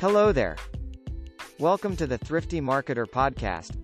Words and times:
Hello 0.00 0.32
there. 0.32 0.56
Welcome 1.58 1.94
to 1.96 2.06
the 2.06 2.16
Thrifty 2.16 2.58
Marketer 2.58 3.04
podcast. 3.04 3.76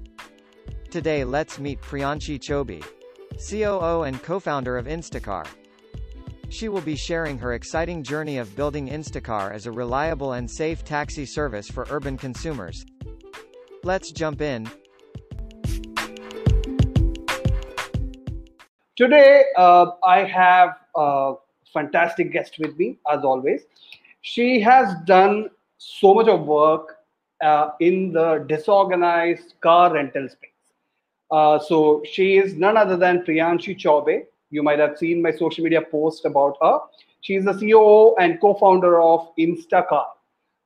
Today 0.89 1.25
let's 1.25 1.59
meet 1.59 1.79
Priyanshi 1.83 2.39
Chaube, 2.39 2.83
COO 3.39 4.05
and 4.05 4.23
co-founder 4.23 4.79
of 4.79 4.87
Instacar. 4.87 5.47
She 6.49 6.71
will 6.71 6.81
be 6.81 6.97
sharing 6.97 7.37
her 7.37 7.53
exciting 7.53 8.03
journey 8.03 8.39
of 8.39 8.57
building 8.57 8.89
Instacar 8.89 9.53
as 9.53 9.67
a 9.67 9.71
reliable 9.71 10.33
and 10.33 10.51
safe 10.51 10.87
taxi 10.87 11.27
service 11.27 11.69
for 11.69 11.87
urban 11.91 12.17
consumers. 12.17 12.87
Let's 13.85 14.11
jump 14.11 14.41
in. 14.41 14.71
Today, 18.97 19.45
uh, 19.59 19.91
I 20.03 20.25
have 20.25 20.77
a 20.97 21.35
fantastic 21.75 22.33
guest 22.33 22.57
with 22.59 22.75
me, 22.79 22.97
as 23.13 23.23
always. 23.23 23.67
She 24.23 24.63
has 24.63 24.95
done 25.05 25.51
so 25.79 26.15
much 26.15 26.29
of 26.29 26.47
work 26.47 26.97
uh, 27.43 27.71
in 27.81 28.13
the 28.13 28.45
disorganized 28.49 29.55
car 29.61 29.93
rental 29.93 30.29
space. 30.29 30.51
Uh, 31.31 31.59
so 31.59 32.03
she 32.05 32.37
is 32.37 32.55
none 32.55 32.77
other 32.77 32.97
than 32.97 33.25
Priyanshi 33.25 33.77
Chaube. 33.79 34.25
You 34.51 34.63
might 34.63 34.79
have 34.79 34.97
seen 34.97 35.21
my 35.21 35.33
social 35.33 35.65
media 35.65 35.83
post 35.83 36.25
about 36.25 36.57
her. 36.63 36.79
She's 37.21 37.45
the 37.45 37.53
CEO 37.53 38.15
and 38.21 38.41
co-founder 38.41 39.01
of 39.03 39.29
Instacar. 39.37 40.07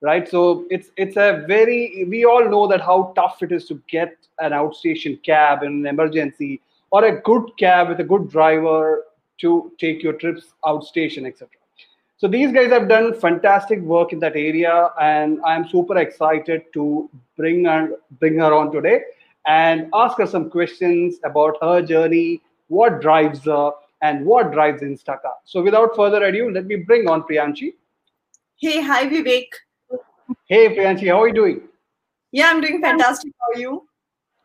Right. 0.03 0.27
So 0.27 0.65
it's 0.71 0.91
it's 0.97 1.19
a 1.19 1.45
very 1.47 2.07
we 2.09 2.25
all 2.25 2.49
know 2.49 2.67
that 2.69 2.81
how 2.81 3.13
tough 3.15 3.43
it 3.43 3.53
is 3.53 3.67
to 3.67 3.83
get 3.87 4.17
an 4.39 4.53
outstation 4.53 5.23
cab 5.23 5.63
in 5.63 5.73
an 5.81 5.87
emergency 5.87 6.63
or 6.91 7.05
a 7.05 7.21
good 7.21 7.51
cab 7.59 7.91
with 7.91 8.01
a 8.01 8.05
good 8.05 8.31
driver 8.31 9.05
to 9.43 9.73
take 9.79 10.03
your 10.03 10.15
trips 10.15 10.55
outstation, 10.65 11.27
etc. 11.27 11.60
So 12.21 12.29
these 12.29 12.53
guys 12.53 12.69
have 12.69 12.87
done 12.87 13.15
fantastic 13.19 13.81
work 13.81 14.13
in 14.13 14.19
that 14.19 14.37
area, 14.37 14.91
and 15.01 15.41
I'm 15.43 15.67
super 15.67 15.97
excited 15.97 16.65
to 16.75 17.09
bring 17.35 17.65
her 17.65 17.93
bring 18.19 18.39
her 18.41 18.53
on 18.53 18.71
today 18.71 19.05
and 19.47 19.89
ask 19.95 20.19
her 20.19 20.27
some 20.27 20.51
questions 20.51 21.19
about 21.25 21.57
her 21.63 21.81
journey, 21.81 22.43
what 22.69 23.01
drives 23.01 23.47
her, 23.47 23.71
and 24.03 24.27
what 24.27 24.53
drives 24.53 24.83
Instacar. 24.83 25.33
So 25.47 25.63
without 25.63 25.97
further 25.97 26.23
ado, 26.25 26.51
let 26.51 26.67
me 26.67 26.77
bring 26.77 27.09
on 27.09 27.23
Priyanshi. 27.23 27.73
Hey, 28.57 28.83
hi 28.83 29.07
Vivek. 29.07 29.47
Hey 30.45 30.77
Priyanshi, 30.77 31.09
how 31.09 31.23
are 31.23 31.29
you 31.29 31.35
doing? 31.35 31.63
Yeah, 32.33 32.51
I'm 32.51 32.61
doing 32.61 32.83
fantastic. 32.83 33.33
How 33.41 33.55
are 33.55 33.61
you? 33.63 33.89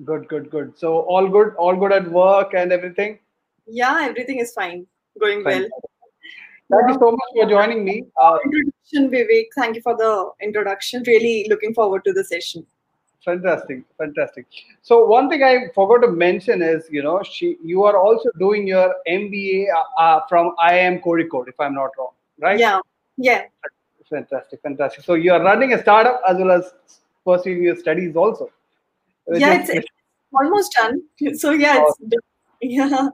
Good, 0.05 0.29
good, 0.29 0.49
good. 0.49 0.79
So 0.79 0.99
all 0.99 1.27
good, 1.27 1.53
all 1.55 1.75
good 1.75 1.91
at 1.91 2.09
work 2.09 2.53
and 2.53 2.71
everything. 2.71 3.19
Yeah, 3.67 3.97
everything 3.99 4.39
is 4.39 4.53
fine, 4.53 4.87
going 5.19 5.43
well. 5.43 5.67
Thank 6.71 6.88
you 6.89 6.94
so 6.99 7.11
much 7.11 7.31
for 7.35 7.49
joining 7.49 7.85
me. 7.85 8.05
Uh, 8.21 8.38
introduction, 8.44 9.09
Vivek. 9.11 9.45
Thank 9.55 9.75
you 9.75 9.81
for 9.81 9.95
the 9.95 10.31
introduction. 10.41 11.03
Really 11.05 11.45
looking 11.49 11.73
forward 11.73 12.03
to 12.05 12.13
the 12.13 12.23
session. 12.23 12.66
Fantastic, 13.23 13.83
fantastic. 13.97 14.45
So 14.81 15.05
one 15.05 15.30
thing 15.30 15.44
I 15.44 15.69
forgot 15.73 16.05
to 16.05 16.11
mention 16.11 16.61
is, 16.61 16.88
you 16.91 17.02
know, 17.02 17.22
she 17.23 17.57
you 17.63 17.83
are 17.83 17.97
also 17.97 18.30
doing 18.39 18.67
your 18.67 18.95
MBA 19.07 19.66
uh, 19.75 20.02
uh, 20.02 20.19
from 20.30 20.55
IIM 20.59 21.02
Kozhikode, 21.03 21.47
if 21.49 21.59
I'm 21.59 21.73
not 21.73 21.89
wrong, 21.97 22.11
right? 22.39 22.59
Yeah, 22.59 22.79
yeah. 23.17 23.45
Fantastic, 24.09 24.61
fantastic. 24.61 25.03
So 25.03 25.16
you 25.16 25.33
are 25.33 25.41
running 25.41 25.73
a 25.73 25.81
startup 25.81 26.22
as 26.27 26.38
well 26.38 26.52
as 26.52 26.73
pursuing 27.25 27.63
your 27.63 27.75
studies 27.75 28.16
also. 28.16 28.52
Yeah, 29.27 29.59
it's, 29.59 29.69
it's, 29.69 29.88
almost 30.31 30.77
done. 30.79 31.02
So 31.38 31.52
yeah, 31.52 31.83
it's 31.83 32.16
yeah. 32.61 33.07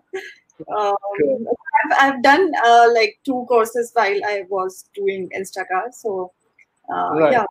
Um, 0.77 0.95
I've, 1.83 1.97
I've 1.99 2.23
done 2.23 2.51
uh, 2.65 2.87
like 2.93 3.19
two 3.25 3.45
courses 3.47 3.91
while 3.93 4.23
I 4.25 4.43
was 4.49 4.89
doing 4.93 5.29
Instacar. 5.37 5.91
So 5.91 6.31
uh, 6.93 7.11
right. 7.13 7.31
yeah. 7.31 7.45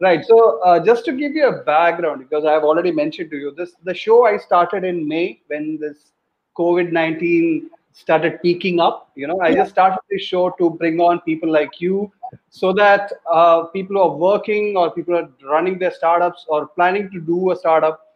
Right. 0.00 0.24
So 0.24 0.60
uh, 0.62 0.84
just 0.84 1.04
to 1.04 1.12
give 1.12 1.32
you 1.32 1.46
a 1.46 1.62
background, 1.62 2.18
because 2.20 2.44
I 2.44 2.52
have 2.52 2.64
already 2.64 2.90
mentioned 2.90 3.30
to 3.30 3.36
you 3.36 3.54
this, 3.56 3.74
the 3.84 3.94
show 3.94 4.26
I 4.26 4.36
started 4.36 4.84
in 4.84 5.06
May 5.06 5.40
when 5.46 5.78
this 5.80 6.12
COVID 6.58 6.90
nineteen 6.90 7.70
started 7.92 8.40
peaking 8.42 8.80
up. 8.80 9.10
You 9.14 9.26
know, 9.26 9.40
I 9.40 9.48
yeah. 9.48 9.56
just 9.56 9.70
started 9.70 9.98
this 10.10 10.22
show 10.22 10.50
to 10.58 10.70
bring 10.70 11.00
on 11.00 11.20
people 11.20 11.50
like 11.50 11.80
you, 11.80 12.10
so 12.50 12.72
that 12.72 13.12
uh, 13.30 13.64
people 13.64 13.96
who 13.96 14.02
are 14.02 14.16
working 14.16 14.76
or 14.76 14.90
people 14.90 15.14
who 15.14 15.24
are 15.24 15.30
running 15.50 15.78
their 15.78 15.92
startups 15.92 16.46
or 16.48 16.66
planning 16.68 17.10
to 17.10 17.20
do 17.20 17.52
a 17.52 17.56
startup 17.56 18.11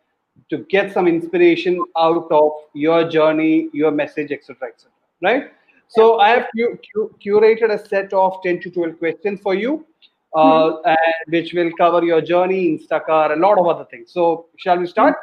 to 0.51 0.59
get 0.69 0.93
some 0.93 1.09
inspiration 1.09 1.83
out 1.97 2.31
of 2.31 2.53
your 2.75 3.09
journey, 3.09 3.69
your 3.73 3.91
message, 3.91 4.31
etc., 4.33 4.69
etc. 4.69 4.91
Right. 5.23 5.51
So 5.89 6.19
I 6.19 6.31
have 6.31 6.47
cu- 6.57 6.79
cu- 6.95 7.15
curated 7.25 7.71
a 7.73 7.87
set 7.87 8.13
of 8.13 8.43
ten 8.43 8.61
to 8.61 8.71
twelve 8.71 8.99
questions 8.99 9.41
for 9.41 9.55
you, 9.55 9.87
uh, 10.35 10.39
mm-hmm. 10.39 10.89
and 10.89 11.33
which 11.33 11.53
will 11.53 11.71
cover 11.79 12.05
your 12.05 12.21
journey, 12.21 12.79
Instacar, 12.79 13.33
a 13.33 13.37
lot 13.37 13.59
of 13.59 13.67
other 13.67 13.85
things. 13.85 14.13
So 14.13 14.47
shall 14.57 14.79
we 14.79 14.87
start? 14.87 15.17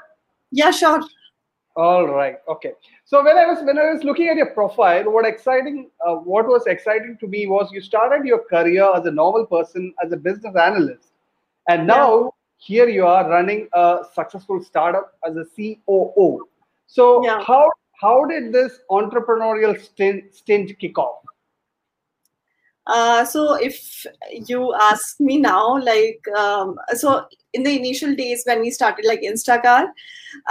Yeah, 0.51 0.71
sure. 0.71 1.03
All 1.75 2.07
right. 2.07 2.35
Okay. 2.47 2.73
So 3.05 3.23
when 3.23 3.37
I 3.37 3.45
was 3.45 3.63
when 3.63 3.77
I 3.77 3.91
was 3.91 4.03
looking 4.03 4.27
at 4.29 4.37
your 4.37 4.51
profile, 4.51 5.11
what 5.11 5.25
exciting, 5.25 5.89
uh, 6.05 6.15
what 6.15 6.47
was 6.47 6.67
exciting 6.67 7.17
to 7.19 7.27
me 7.27 7.47
was 7.47 7.71
you 7.71 7.81
started 7.81 8.25
your 8.25 8.43
career 8.45 8.89
as 8.95 9.05
a 9.05 9.11
normal 9.11 9.45
person, 9.45 9.93
as 10.03 10.11
a 10.11 10.17
business 10.17 10.55
analyst, 10.55 11.11
and 11.67 11.87
now 11.87 12.23
yeah 12.23 12.29
here 12.65 12.87
you 12.87 13.05
are 13.05 13.29
running 13.29 13.67
a 13.73 14.03
successful 14.13 14.63
startup 14.63 15.13
as 15.27 15.35
a 15.35 15.45
COO. 15.55 16.47
So 16.87 17.23
yeah. 17.25 17.43
how 17.45 17.69
how 18.01 18.25
did 18.25 18.51
this 18.51 18.79
entrepreneurial 18.89 19.79
stint, 19.81 20.33
stint 20.33 20.77
kick 20.79 20.97
off? 20.97 21.21
Uh, 22.85 23.23
so 23.23 23.55
if 23.55 24.05
you 24.31 24.73
ask 24.81 25.19
me 25.19 25.37
now, 25.37 25.81
like 25.81 26.21
um, 26.37 26.75
so 26.93 27.25
in 27.53 27.63
the 27.63 27.77
initial 27.77 28.13
days 28.15 28.43
when 28.45 28.61
we 28.61 28.71
started 28.71 29.05
like 29.05 29.21
Instacar, 29.21 29.83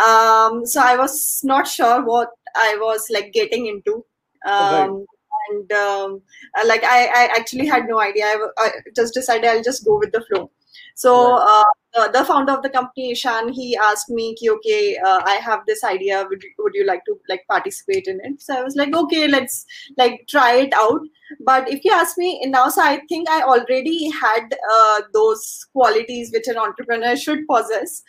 um, 0.07 0.65
so 0.65 0.81
I 0.83 0.97
was 0.97 1.41
not 1.45 1.67
sure 1.67 2.05
what 2.05 2.31
I 2.57 2.77
was 2.81 3.07
like 3.11 3.33
getting 3.33 3.67
into. 3.67 4.05
Um, 4.47 4.91
right 4.91 5.07
and 5.51 5.73
um, 5.73 6.23
like 6.67 6.85
I, 6.85 7.07
I 7.07 7.29
actually 7.37 7.67
had 7.67 7.87
no 7.89 8.01
idea. 8.01 8.25
I, 8.25 8.39
I, 8.59 8.71
just 8.95 9.15
decided 9.15 9.49
I'll 9.49 9.63
just 9.63 9.85
go 9.85 9.99
with 9.99 10.13
the 10.13 10.23
flow. 10.23 10.51
So 10.95 11.37
uh, 11.37 11.65
the, 11.95 12.11
the, 12.13 12.25
founder 12.25 12.53
of 12.53 12.63
the 12.63 12.71
company, 12.71 13.13
Ishan, 13.13 13.53
he 13.53 13.77
asked 13.77 14.09
me, 14.09 14.37
okay, 14.43 14.97
uh, 14.99 15.23
I 15.25 15.35
have 15.35 15.61
this 15.67 15.85
idea. 15.85 16.27
Would 16.29 16.43
you, 16.43 16.51
would 16.59 16.75
you 16.75 16.87
like 16.87 17.05
to 17.07 17.19
like 17.29 17.45
participate 17.49 18.07
in 18.07 18.21
it? 18.23 18.41
So 18.41 18.57
I 18.57 18.63
was 18.63 18.77
like, 18.77 18.95
okay, 18.95 19.29
let's 19.29 19.65
like 19.97 20.25
try 20.29 20.57
it 20.57 20.73
out. 20.75 21.01
But 21.45 21.71
if 21.71 21.85
you 21.85 21.93
ask 21.93 22.19
me 22.19 22.41
now, 22.47 22.69
so 22.69 22.83
I 22.83 23.01
think 23.09 23.29
I 23.29 23.43
already 23.43 24.11
had 24.11 24.55
uh, 24.73 25.03
those 25.13 25.67
qualities 25.73 26.31
which 26.33 26.49
an 26.49 26.59
entrepreneur 26.59 27.17
should 27.17 27.47
possess. 27.49 28.03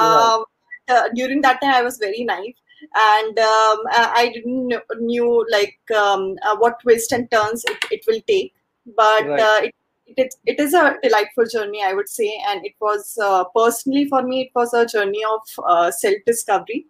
Um, 0.00 0.44
uh, 0.88 1.08
during 1.14 1.42
that 1.42 1.60
time, 1.60 1.74
I 1.74 1.82
was 1.82 1.98
very 1.98 2.24
naive 2.24 2.54
and 2.94 3.38
um, 3.38 3.78
I 3.90 4.30
didn't 4.32 4.72
knew 5.00 5.46
like 5.50 5.78
um, 5.96 6.36
uh, 6.42 6.56
what 6.56 6.80
twists 6.80 7.12
and 7.12 7.30
turns 7.30 7.64
it, 7.64 7.78
it 7.90 8.04
will 8.06 8.20
take. 8.26 8.54
But 8.96 9.26
right. 9.26 9.40
uh, 9.40 9.68
it, 10.08 10.18
it, 10.18 10.34
it 10.46 10.60
is 10.60 10.74
a 10.74 10.96
delightful 11.02 11.44
journey, 11.46 11.82
I 11.84 11.92
would 11.92 12.08
say, 12.08 12.40
and 12.48 12.64
it 12.64 12.74
was 12.80 13.18
uh, 13.22 13.44
personally 13.54 14.06
for 14.08 14.22
me, 14.22 14.42
it 14.42 14.50
was 14.54 14.72
a 14.74 14.86
journey 14.86 15.22
of 15.24 15.40
uh, 15.66 15.90
self 15.90 16.16
discovery. 16.26 16.86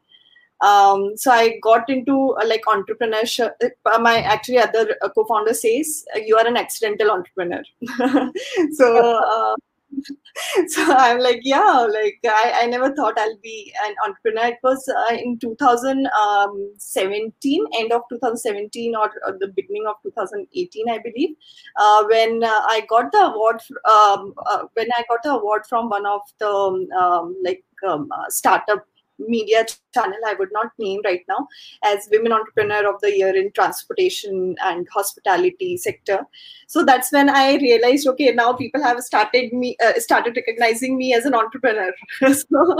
Um, 0.60 1.16
so 1.16 1.30
I 1.30 1.58
got 1.62 1.88
into 1.88 2.36
uh, 2.40 2.46
like 2.46 2.62
entrepreneurship. 2.66 3.52
Uh, 3.62 3.98
my 4.00 4.20
actually 4.22 4.58
other 4.58 4.96
co-founder 5.14 5.54
says 5.54 6.04
you 6.26 6.36
are 6.36 6.46
an 6.46 6.56
accidental 6.56 7.10
entrepreneur. 7.10 7.62
so 8.72 9.56
so 10.68 10.94
i'm 10.96 11.18
like 11.20 11.40
yeah 11.42 11.86
like 11.90 12.18
I, 12.24 12.60
I 12.62 12.66
never 12.66 12.94
thought 12.94 13.18
i'll 13.18 13.36
be 13.42 13.74
an 13.86 13.94
entrepreneur. 14.06 14.48
It 14.48 14.58
was 14.62 14.88
uh, 14.88 15.14
in 15.14 15.38
2017 15.38 17.66
end 17.78 17.92
of 17.92 18.02
2017 18.10 18.94
or, 18.94 19.10
or, 19.26 19.38
the 19.40 19.48
beginning 19.48 19.86
of 19.88 19.96
2018 20.02 20.90
i 20.90 20.98
believe 20.98 21.30
uh, 21.76 22.04
when 22.08 22.44
uh, 22.44 22.62
i 22.68 22.82
got 22.88 23.10
the 23.12 23.18
award 23.18 23.60
um, 23.88 24.34
uh, 24.46 24.64
when 24.74 24.88
i 24.96 25.04
got 25.08 25.22
the 25.22 25.30
award 25.30 25.64
from 25.66 25.88
one 25.88 26.04
of 26.06 26.20
the 26.38 26.86
um, 27.00 27.34
like 27.42 27.64
um, 27.86 28.10
uh, 28.12 28.28
startup 28.28 28.84
media 29.18 29.64
channel 29.94 30.18
i 30.26 30.34
would 30.34 30.50
not 30.52 30.70
name 30.78 31.00
right 31.04 31.24
now 31.28 31.46
as 31.84 32.08
women 32.10 32.32
entrepreneur 32.32 32.88
of 32.92 33.00
the 33.00 33.16
year 33.16 33.34
in 33.34 33.50
transportation 33.52 34.54
and 34.64 34.86
hospitality 34.92 35.76
sector. 35.76 36.20
So 36.66 36.84
that's 36.84 37.10
when 37.12 37.30
i 37.30 37.56
realized 37.56 38.06
okay 38.08 38.32
now 38.32 38.52
people 38.52 38.82
have 38.82 39.00
started 39.00 39.52
me 39.52 39.76
uh, 39.84 39.94
started 39.98 40.36
recognizing 40.36 40.96
me 40.96 41.14
as 41.14 41.24
an 41.24 41.34
entrepreneur. 41.34 41.92
So, 42.28 42.76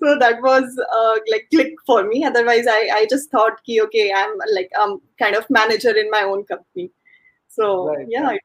so 0.00 0.18
that 0.18 0.40
was 0.42 0.64
uh, 0.98 1.18
like 1.30 1.46
click 1.52 1.74
for 1.86 2.04
me. 2.04 2.24
Otherwise 2.24 2.66
i 2.68 2.88
i 2.94 3.06
just 3.10 3.30
thought 3.30 3.60
okay 3.86 4.12
i'm 4.14 4.34
like 4.54 4.70
i'm 4.80 5.00
kind 5.18 5.36
of 5.36 5.48
manager 5.50 5.94
in 5.96 6.10
my 6.10 6.22
own 6.22 6.44
company. 6.44 6.90
So 7.48 7.88
right, 7.88 8.06
yeah. 8.08 8.36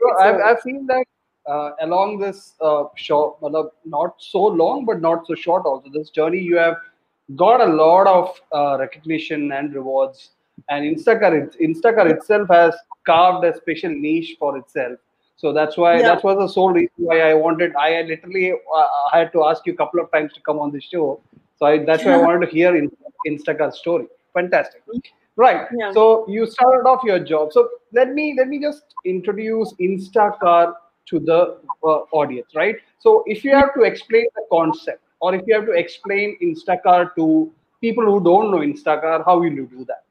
So 0.00 0.18
I've, 0.18 0.40
I've 0.40 0.60
seen 0.60 0.86
that 0.86 1.04
uh, 1.46 1.70
along 1.82 2.18
this 2.18 2.54
uh, 2.60 2.84
short, 2.96 3.36
not 3.84 4.14
so 4.18 4.42
long, 4.42 4.84
but 4.84 5.00
not 5.00 5.26
so 5.26 5.34
short 5.34 5.64
also. 5.66 5.90
This 5.92 6.10
journey, 6.10 6.40
you 6.40 6.56
have 6.56 6.76
got 7.36 7.60
a 7.60 7.72
lot 7.72 8.06
of 8.06 8.40
uh, 8.52 8.78
recognition 8.78 9.52
and 9.52 9.74
rewards. 9.74 10.30
And 10.68 10.84
Instacar, 10.84 11.54
Instacar 11.60 12.10
itself 12.10 12.48
has 12.50 12.74
carved 13.06 13.44
a 13.44 13.56
special 13.56 13.90
niche 13.90 14.36
for 14.38 14.58
itself. 14.58 14.98
So 15.36 15.52
that's 15.54 15.78
why 15.78 16.00
Yeah. 16.00 16.08
that 16.08 16.24
was 16.24 16.36
the 16.36 16.48
sole 16.48 16.72
reason 16.72 16.90
why 16.96 17.20
I 17.22 17.34
wanted. 17.34 17.74
I 17.74 18.02
literally 18.02 18.52
uh, 18.52 18.86
had 19.10 19.32
to 19.32 19.44
ask 19.44 19.64
you 19.64 19.72
a 19.72 19.76
couple 19.76 20.00
of 20.00 20.12
times 20.12 20.34
to 20.34 20.40
come 20.42 20.58
on 20.58 20.70
the 20.70 20.80
show. 20.80 21.20
So 21.58 21.66
I, 21.66 21.78
that's 21.84 22.04
why 22.04 22.12
I 22.12 22.16
wanted 22.18 22.46
to 22.46 22.52
hear 22.52 22.76
in, 22.76 22.90
Instacar's 23.26 23.78
story. 23.78 24.06
Fantastic. 24.34 24.82
Right. 25.36 25.66
Yeah. 25.76 25.92
So 25.92 26.26
you 26.28 26.46
started 26.46 26.86
off 26.86 27.02
your 27.04 27.18
job. 27.20 27.52
So 27.52 27.68
let 27.92 28.12
me 28.12 28.34
let 28.36 28.48
me 28.48 28.60
just 28.60 28.94
introduce 29.06 29.72
Instacar 29.80 30.74
to 31.06 31.18
the 31.20 31.58
uh, 31.84 32.02
audience, 32.12 32.54
right? 32.54 32.76
So 32.98 33.24
if 33.26 33.44
you 33.44 33.54
have 33.54 33.74
to 33.74 33.82
explain 33.82 34.26
the 34.34 34.44
concept, 34.50 35.02
or 35.20 35.34
if 35.34 35.42
you 35.46 35.54
have 35.54 35.66
to 35.66 35.72
explain 35.72 36.38
Instacar 36.42 37.14
to 37.16 37.52
people 37.80 38.04
who 38.04 38.22
don't 38.22 38.50
know 38.50 38.58
Instacar, 38.58 39.24
how 39.24 39.38
will 39.38 39.52
you 39.52 39.66
do 39.66 39.84
that? 39.86 40.04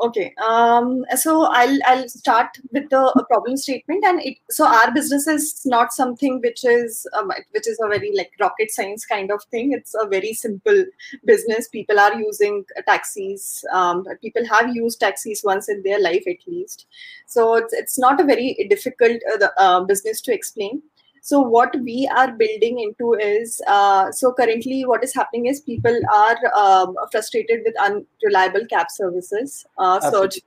Okay. 0.00 0.32
Um, 0.36 1.04
so 1.16 1.42
I'll 1.42 1.78
I'll 1.86 2.08
start 2.08 2.56
with 2.72 2.88
the 2.88 3.24
problem 3.28 3.56
statement, 3.56 4.04
and 4.04 4.20
it 4.20 4.36
so 4.48 4.64
our 4.64 4.92
business 4.92 5.26
is 5.26 5.62
not 5.66 5.92
something 5.92 6.40
which 6.40 6.64
is 6.64 7.04
um, 7.18 7.32
which 7.50 7.66
is 7.66 7.80
a 7.82 7.88
very 7.88 8.12
like 8.16 8.30
rocket 8.38 8.70
science 8.70 9.04
kind 9.04 9.32
of 9.32 9.42
thing. 9.50 9.72
It's 9.72 9.96
a 10.00 10.06
very 10.06 10.34
simple 10.34 10.84
business. 11.24 11.68
People 11.68 11.98
are 11.98 12.14
using 12.14 12.64
taxis. 12.86 13.64
Um, 13.72 14.04
people 14.22 14.46
have 14.46 14.74
used 14.74 15.00
taxis 15.00 15.42
once 15.42 15.68
in 15.68 15.82
their 15.82 16.00
life 16.00 16.22
at 16.28 16.46
least. 16.46 16.86
So 17.26 17.56
it's 17.56 17.72
it's 17.72 17.98
not 17.98 18.20
a 18.20 18.24
very 18.24 18.68
difficult 18.70 19.20
uh, 19.32 19.36
the, 19.38 19.52
uh, 19.60 19.80
business 19.80 20.20
to 20.22 20.32
explain 20.32 20.80
so 21.22 21.40
what 21.40 21.74
we 21.82 22.08
are 22.16 22.32
building 22.32 22.80
into 22.80 23.14
is 23.14 23.60
uh, 23.66 24.10
so 24.12 24.32
currently 24.32 24.84
what 24.84 25.04
is 25.04 25.14
happening 25.14 25.46
is 25.46 25.60
people 25.60 26.00
are 26.14 26.38
um, 26.56 26.94
frustrated 27.12 27.60
with 27.64 27.74
unreliable 27.80 28.66
cab 28.66 28.90
services 28.90 29.66
uh, 29.78 30.00
surge 30.10 30.40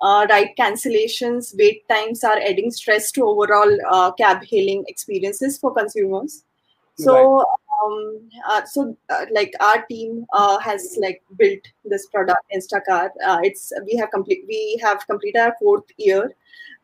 uh, 0.00 0.26
right 0.30 0.50
cancellations 0.58 1.54
wait 1.58 1.88
times 1.88 2.22
are 2.24 2.38
adding 2.38 2.70
stress 2.70 3.10
to 3.12 3.24
overall 3.24 3.78
uh, 3.90 4.12
cab 4.12 4.44
hailing 4.44 4.84
experiences 4.88 5.58
for 5.58 5.74
consumers. 5.74 6.44
So 6.96 7.44
um, 7.84 8.20
uh, 8.48 8.64
so 8.64 8.96
uh, 9.10 9.24
like 9.32 9.52
our 9.60 9.82
team 9.86 10.24
uh, 10.32 10.58
has 10.58 10.98
like 11.00 11.22
built 11.36 11.60
this 11.84 12.06
product 12.06 12.40
instacar 12.54 13.10
uh, 13.26 13.38
it's 13.42 13.72
we 13.86 13.96
have 13.96 14.10
complete 14.10 14.44
we 14.48 14.78
have 14.82 15.06
completed 15.06 15.40
our 15.40 15.54
fourth 15.60 15.84
year 15.96 16.34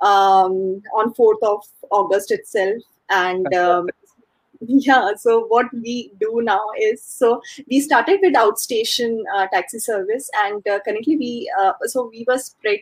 um, 0.01 0.83
on 0.95 1.15
4th 1.15 1.43
of 1.43 1.65
August 1.91 2.31
itself. 2.31 2.83
And 3.11 3.53
um, 3.55 3.89
yeah, 4.61 5.15
so 5.17 5.47
what 5.47 5.67
we 5.73 6.13
do 6.21 6.41
now 6.43 6.65
is 6.81 7.03
so 7.03 7.43
we 7.69 7.81
started 7.81 8.21
with 8.23 8.35
outstation 8.35 9.23
uh, 9.37 9.47
taxi 9.49 9.79
service, 9.79 10.31
and 10.43 10.67
uh, 10.67 10.79
currently 10.85 11.17
we 11.17 11.53
uh, 11.61 11.73
so 11.85 12.09
we 12.11 12.25
were 12.27 12.39
spread 12.39 12.79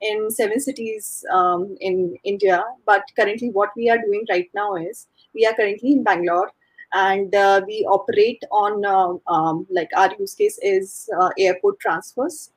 in 0.00 0.30
seven 0.30 0.60
cities 0.60 1.24
um, 1.30 1.76
in 1.80 2.16
India. 2.24 2.64
But 2.86 3.02
currently, 3.16 3.50
what 3.50 3.70
we 3.76 3.90
are 3.90 3.98
doing 3.98 4.24
right 4.30 4.48
now 4.54 4.76
is 4.76 5.08
we 5.34 5.44
are 5.46 5.54
currently 5.54 5.92
in 5.92 6.02
Bangalore. 6.02 6.50
And 6.92 7.34
uh, 7.34 7.62
we 7.66 7.84
operate 7.88 8.42
on 8.50 8.84
uh, 8.84 9.32
um, 9.32 9.66
like 9.70 9.90
our 9.96 10.12
use 10.18 10.34
case 10.34 10.58
is 10.62 11.08
uh, 11.20 11.30
airport 11.38 11.80
transfers. 11.80 12.50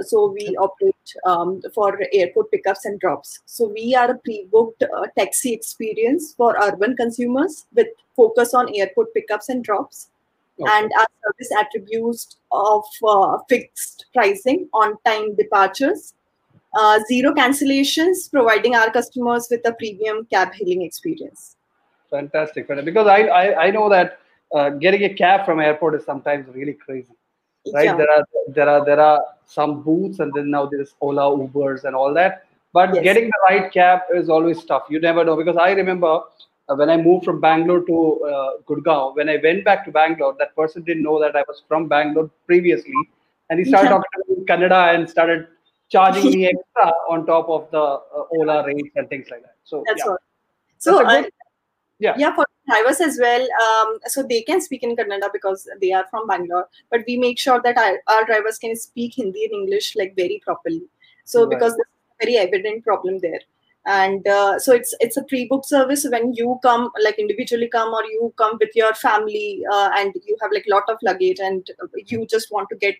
So 0.00 0.30
we 0.30 0.54
operate 0.58 0.94
um, 1.24 1.62
for 1.74 1.98
airport 2.12 2.50
pickups 2.50 2.84
and 2.84 3.00
drops. 3.00 3.40
So 3.46 3.68
we 3.68 3.94
are 3.94 4.10
a 4.10 4.18
pre-booked 4.18 4.82
uh, 4.82 5.06
taxi 5.16 5.54
experience 5.54 6.34
for 6.34 6.54
urban 6.62 6.96
consumers 6.96 7.66
with 7.74 7.86
focus 8.14 8.52
on 8.52 8.74
airport 8.74 9.14
pickups 9.14 9.48
and 9.48 9.64
drops. 9.64 10.10
Okay. 10.58 10.72
and 10.72 10.90
our 10.98 11.06
service 11.22 11.52
attributes 11.60 12.38
of 12.50 12.82
uh, 13.06 13.36
fixed 13.46 14.06
pricing 14.14 14.66
on 14.72 14.96
time 15.04 15.34
departures 15.36 16.14
uh, 16.76 16.98
zero 17.08 17.34
cancellations 17.34 18.30
providing 18.30 18.74
our 18.74 18.90
customers 18.90 19.48
with 19.50 19.66
a 19.66 19.72
premium 19.74 20.26
cab 20.30 20.54
hailing 20.54 20.82
experience 20.82 21.55
Fantastic. 22.10 22.68
Because 22.68 23.06
I 23.06 23.20
I, 23.42 23.64
I 23.66 23.70
know 23.70 23.88
that 23.88 24.18
uh, 24.54 24.70
getting 24.70 25.04
a 25.04 25.12
cab 25.14 25.44
from 25.44 25.60
airport 25.60 25.94
is 25.94 26.04
sometimes 26.04 26.46
really 26.54 26.74
crazy. 26.86 27.14
right 27.74 27.86
Yeah. 27.88 27.96
there 28.00 28.10
are 28.14 28.24
there 28.56 28.68
are 28.72 28.82
there 28.88 29.00
are 29.04 29.20
some 29.52 29.72
booths 29.86 30.18
and 30.24 30.32
then 30.36 30.50
now 30.56 30.60
there's 30.72 30.90
ola 31.06 31.24
ubers 31.44 31.80
and 31.88 31.96
all 32.00 32.12
that 32.18 32.34
but 32.78 32.92
Yes. 32.96 33.02
getting 33.06 33.24
the 33.32 33.40
right 33.46 33.64
cab 33.76 34.12
is 34.18 34.28
always 34.36 34.60
tough 34.68 34.84
you 34.94 35.00
never 35.06 35.22
know 35.28 35.34
because 35.40 35.58
i 35.64 35.70
remember 35.80 36.12
uh, 36.68 36.76
when 36.80 36.92
i 36.94 36.96
moved 37.06 37.24
from 37.28 37.40
bangalore 37.46 37.82
to 37.88 37.96
uh, 38.32 38.50
gurgaon 38.68 39.08
when 39.18 39.32
i 39.34 39.36
went 39.46 39.64
back 39.70 39.82
to 39.88 39.94
bangalore 39.98 40.32
that 40.42 40.52
person 40.60 40.86
didn't 40.90 41.06
know 41.08 41.16
that 41.24 41.40
i 41.40 41.44
was 41.50 41.62
from 41.72 41.88
bangalore 41.94 42.28
previously 42.52 43.02
and 43.48 43.62
he 43.62 43.66
started 43.72 43.90
Yeah. 43.90 43.96
talking 43.96 44.14
to 44.20 44.24
me 44.28 44.36
in 44.38 44.46
kannada 44.52 44.80
and 44.94 45.10
started 45.16 45.42
charging 45.96 46.28
me 46.36 46.42
extra 46.52 46.86
on 47.16 47.26
top 47.34 47.52
of 47.58 47.66
the 47.76 47.84
uh, 48.20 48.36
ola 48.38 48.58
rates 48.70 48.94
and 49.02 49.14
things 49.16 49.34
like 49.34 49.44
that 49.48 49.56
so 49.72 49.82
that's 49.90 50.04
yeah. 50.06 50.12
all 50.12 50.22
so 50.90 50.96
good- 51.10 51.32
yeah. 51.98 52.14
yeah 52.18 52.34
for 52.34 52.44
drivers 52.68 53.00
as 53.00 53.18
well 53.20 53.46
um, 53.64 53.98
so 54.06 54.22
they 54.22 54.42
can 54.42 54.60
speak 54.60 54.82
in 54.82 54.96
kannada 54.96 55.28
because 55.32 55.68
they 55.80 55.92
are 55.92 56.06
from 56.10 56.26
bangalore 56.26 56.68
but 56.90 57.04
we 57.06 57.16
make 57.16 57.38
sure 57.38 57.60
that 57.62 57.78
our, 57.78 57.98
our 58.14 58.24
drivers 58.30 58.58
can 58.58 58.74
speak 58.76 59.14
hindi 59.16 59.44
and 59.44 59.54
english 59.60 59.94
like 59.96 60.14
very 60.16 60.40
properly 60.46 60.82
so 61.24 61.42
Right. 61.42 61.50
because 61.54 61.76
there's 61.76 61.94
a 62.14 62.24
very 62.24 62.36
evident 62.46 62.84
problem 62.84 63.18
there 63.26 63.40
and 63.86 64.26
uh, 64.26 64.58
so 64.58 64.72
it's 64.78 64.94
it's 65.00 65.16
a 65.16 65.22
pre-book 65.32 65.64
service 65.64 66.04
when 66.14 66.32
you 66.34 66.58
come 66.62 66.90
like 67.04 67.18
individually 67.24 67.68
come 67.74 67.92
or 67.98 68.04
you 68.14 68.32
come 68.42 68.56
with 68.60 68.74
your 68.80 68.92
family 68.94 69.62
uh, 69.72 69.90
and 69.98 70.12
you 70.30 70.36
have 70.42 70.50
like 70.52 70.64
lot 70.74 70.88
of 70.88 70.98
luggage 71.10 71.38
and 71.48 71.70
you 72.12 72.26
just 72.26 72.50
want 72.50 72.68
to 72.68 72.76
get 72.86 72.96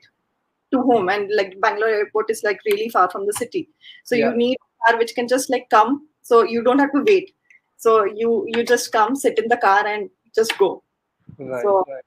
to 0.72 0.82
home 0.82 1.08
and 1.08 1.30
like 1.40 1.54
bangalore 1.60 1.88
airport 1.90 2.30
is 2.30 2.42
like 2.44 2.60
really 2.66 2.88
far 2.88 3.08
from 3.10 3.26
the 3.26 3.32
city 3.32 3.68
so 4.04 4.14
Yeah. 4.14 4.30
you 4.30 4.36
need 4.36 4.56
a 4.62 4.90
car 4.90 4.98
which 4.98 5.14
can 5.14 5.28
just 5.28 5.50
like 5.50 5.68
come 5.70 6.08
so 6.22 6.42
you 6.54 6.62
don't 6.62 6.78
have 6.78 6.92
to 6.92 7.02
wait 7.10 7.34
so 7.76 8.04
you 8.04 8.44
you 8.48 8.64
just 8.64 8.92
come 8.92 9.14
sit 9.14 9.38
in 9.38 9.48
the 9.48 9.56
car 9.56 9.86
and 9.86 10.10
just 10.34 10.56
go 10.58 10.82
right, 11.38 11.62
So, 11.62 11.84
right. 11.88 12.04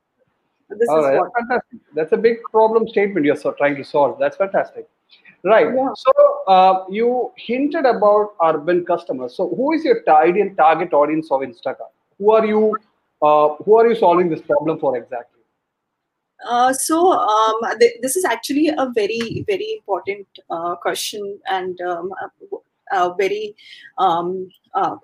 this 0.78 0.90
All 0.90 1.00
is 1.00 1.06
right, 1.06 1.18
what 1.18 1.32
that's 1.36 1.48
fantastic. 1.48 1.80
That's 1.96 2.12
a 2.12 2.18
big 2.18 2.38
problem 2.52 2.88
statement 2.88 3.26
you're 3.26 3.36
so 3.36 3.52
trying 3.52 3.76
to 3.76 3.84
solve. 3.84 4.20
That's 4.20 4.38
fantastic. 4.38 4.88
Right. 5.44 5.74
Yeah. 5.74 5.94
So 5.96 6.12
uh, 6.48 6.86
you 6.90 7.32
hinted 7.38 7.86
about 7.86 8.34
urban 8.44 8.86
customers. 8.86 9.36
So 9.36 9.50
who 9.56 9.72
is 9.74 9.86
your 9.86 10.02
ideal 10.10 10.50
target 10.58 10.94
audience 10.94 11.32
of 11.32 11.42
Instacar? 11.42 11.88
Who 12.18 12.32
are 12.32 12.46
you? 12.46 12.78
Uh, 13.22 13.56
who 13.66 13.78
are 13.78 13.88
you 13.88 13.96
solving 13.96 14.30
this 14.30 14.42
problem 14.42 14.80
for 14.80 14.98
exactly? 14.98 15.42
Uh, 16.48 16.72
so 16.72 17.12
um, 17.12 17.80
th- 17.80 18.02
this 18.02 18.16
is 18.16 18.24
actually 18.26 18.70
a 18.70 18.90
very 18.94 19.44
very 19.48 19.74
important 19.78 20.28
uh, 20.50 20.76
question 20.76 21.40
and 21.50 21.80
um, 21.82 22.12
uh, 22.92 23.14
very 23.14 23.56
um, 23.98 24.50
uh, 24.74 24.96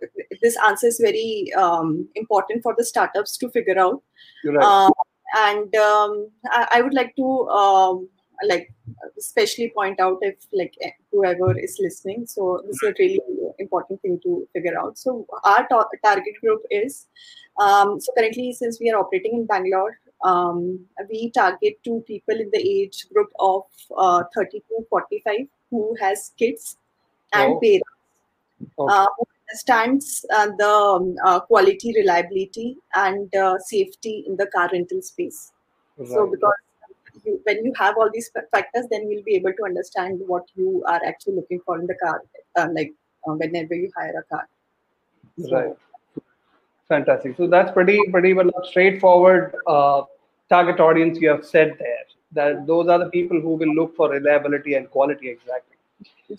this 0.42 0.58
answer 0.68 0.88
is 0.88 1.00
very 1.00 1.52
um, 1.54 2.08
important 2.16 2.64
for 2.64 2.76
the 2.78 2.86
startups 2.86 3.38
to 3.38 3.50
figure 3.50 3.80
out. 3.80 4.02
Right. 4.44 4.64
uh, 4.64 4.92
and 5.38 5.76
um, 5.76 6.30
I, 6.46 6.68
I 6.74 6.82
would 6.82 6.94
like 6.94 7.16
to 7.16 7.48
um, 7.50 8.10
like 8.48 8.74
especially 9.18 9.72
point 9.76 10.00
out 10.00 10.18
if 10.22 10.36
like 10.54 10.74
eh, 10.82 10.92
whoever 11.12 11.58
is 11.58 11.78
listening. 11.80 12.26
So 12.28 12.62
this 12.66 12.76
is 12.76 12.90
a 12.90 12.94
really 13.00 13.20
important 13.60 14.02
thing 14.02 14.20
to 14.24 14.48
figure 14.54 14.78
out. 14.80 14.98
So 14.98 15.26
our 15.44 15.68
ta- 15.68 15.90
target 16.04 16.34
group 16.42 16.62
is 16.70 17.08
um, 17.60 18.00
so 18.00 18.12
currently 18.18 18.54
since 18.54 18.80
we 18.80 18.92
are 18.92 19.00
operating 19.00 19.34
in 19.34 19.46
bangalore 19.46 19.98
um, 20.24 20.80
we 21.10 21.32
target 21.32 21.84
to 21.84 22.04
people 22.08 22.36
in 22.36 22.50
the 22.52 22.60
age 22.60 23.06
group 23.14 23.30
of 23.40 23.64
uh, 23.98 24.24
30 24.36 24.60
to 24.60 24.86
45 24.90 25.36
who 25.72 25.96
has 26.00 26.32
kids 26.38 26.78
and 27.36 27.54
Oh. 27.54 27.60
parents 27.60 27.96
Okay. 28.80 28.94
uh, 28.94 29.08
who 29.18 29.26
understands 29.50 30.26
uh, 30.36 30.48
the 30.58 30.70
um, 30.70 31.16
uh, 31.26 31.40
quality, 31.40 31.94
reliability, 31.98 32.78
and 32.96 33.36
uh, 33.36 33.58
safety 33.60 34.24
in 34.28 34.38
the 34.38 34.48
car 34.48 34.70
rental 34.72 35.02
space. 35.02 35.52
So, 36.08 36.28
because 36.30 36.54
you, 37.24 37.40
when 37.44 37.64
you 37.66 37.74
have 37.78 37.96
all 37.98 38.10
these 38.14 38.30
factors, 38.52 38.86
then 38.92 39.10
you'll 39.10 39.24
be 39.24 39.36
able 39.36 39.54
to 39.54 39.64
understand 39.64 40.22
what 40.28 40.44
you 40.56 40.84
are 40.88 41.02
actually 41.06 41.36
looking 41.36 41.62
for 41.66 41.80
in 41.80 41.88
the 41.88 41.96
car, 41.96 42.22
uh, 42.58 42.68
like 42.74 42.94
uh, 43.28 43.34
whenever 43.34 43.74
you 43.76 43.90
hire 43.98 44.14
a 44.20 44.24
car. 44.24 44.48
So, 45.42 45.56
Right. 45.56 45.76
Fantastic. 46.88 47.36
So 47.38 47.48
that's 47.48 47.72
pretty 47.72 48.00
pretty 48.12 48.34
well 48.34 48.52
straightforward 48.64 49.56
uh, 49.68 50.04
target 50.50 50.80
audience 50.80 51.20
you 51.20 51.30
have 51.30 51.46
said 51.46 51.76
there. 51.80 52.04
That 52.34 52.68
those 52.68 52.88
are 52.90 53.00
the 53.00 53.10
people 53.10 53.42
who 53.42 53.56
will 53.56 53.74
look 53.74 53.96
for 53.96 54.10
reliability 54.10 54.76
and 54.76 54.90
quality 54.90 55.30
exactly. 55.30 55.78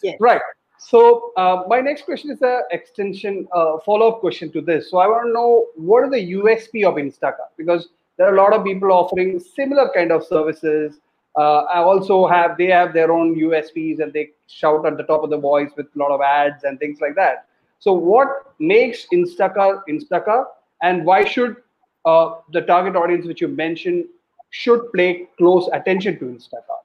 Yes. 0.02 0.18
Right. 0.20 0.40
So 0.78 1.32
uh, 1.36 1.64
my 1.68 1.80
next 1.80 2.04
question 2.04 2.30
is 2.30 2.42
a 2.42 2.62
extension 2.70 3.48
uh, 3.52 3.78
follow 3.84 4.12
up 4.12 4.20
question 4.20 4.52
to 4.52 4.60
this. 4.60 4.90
So 4.90 4.98
I 4.98 5.06
want 5.06 5.26
to 5.26 5.32
know 5.32 5.66
what 5.74 6.04
is 6.04 6.10
the 6.10 6.32
USP 6.32 6.86
of 6.86 6.94
Instacar 6.94 7.48
because 7.56 7.88
there 8.16 8.26
are 8.28 8.34
a 8.34 8.36
lot 8.36 8.52
of 8.52 8.64
people 8.64 8.92
offering 8.92 9.40
similar 9.40 9.90
kind 9.94 10.12
of 10.12 10.24
services. 10.24 11.00
Uh, 11.36 11.62
I 11.64 11.80
also 11.80 12.26
have 12.26 12.56
they 12.56 12.66
have 12.66 12.92
their 12.92 13.12
own 13.12 13.36
USPs 13.36 14.00
and 14.00 14.12
they 14.12 14.30
shout 14.46 14.86
at 14.86 14.96
the 14.96 15.02
top 15.02 15.22
of 15.22 15.30
the 15.30 15.38
voice 15.38 15.70
with 15.76 15.86
a 15.94 15.98
lot 15.98 16.10
of 16.10 16.20
ads 16.20 16.64
and 16.64 16.78
things 16.78 17.00
like 17.00 17.14
that. 17.16 17.46
So 17.78 17.92
what 17.92 18.54
makes 18.58 19.06
Instacar 19.12 19.82
Instacar 19.88 20.46
and 20.82 21.04
why 21.04 21.24
should 21.24 21.56
uh, 22.04 22.36
the 22.52 22.62
target 22.62 22.96
audience 22.96 23.26
which 23.26 23.40
you 23.40 23.48
mentioned 23.48 24.06
should 24.50 24.92
pay 24.92 25.26
close 25.36 25.68
attention 25.72 26.18
to 26.18 26.24
Instacar? 26.26 26.78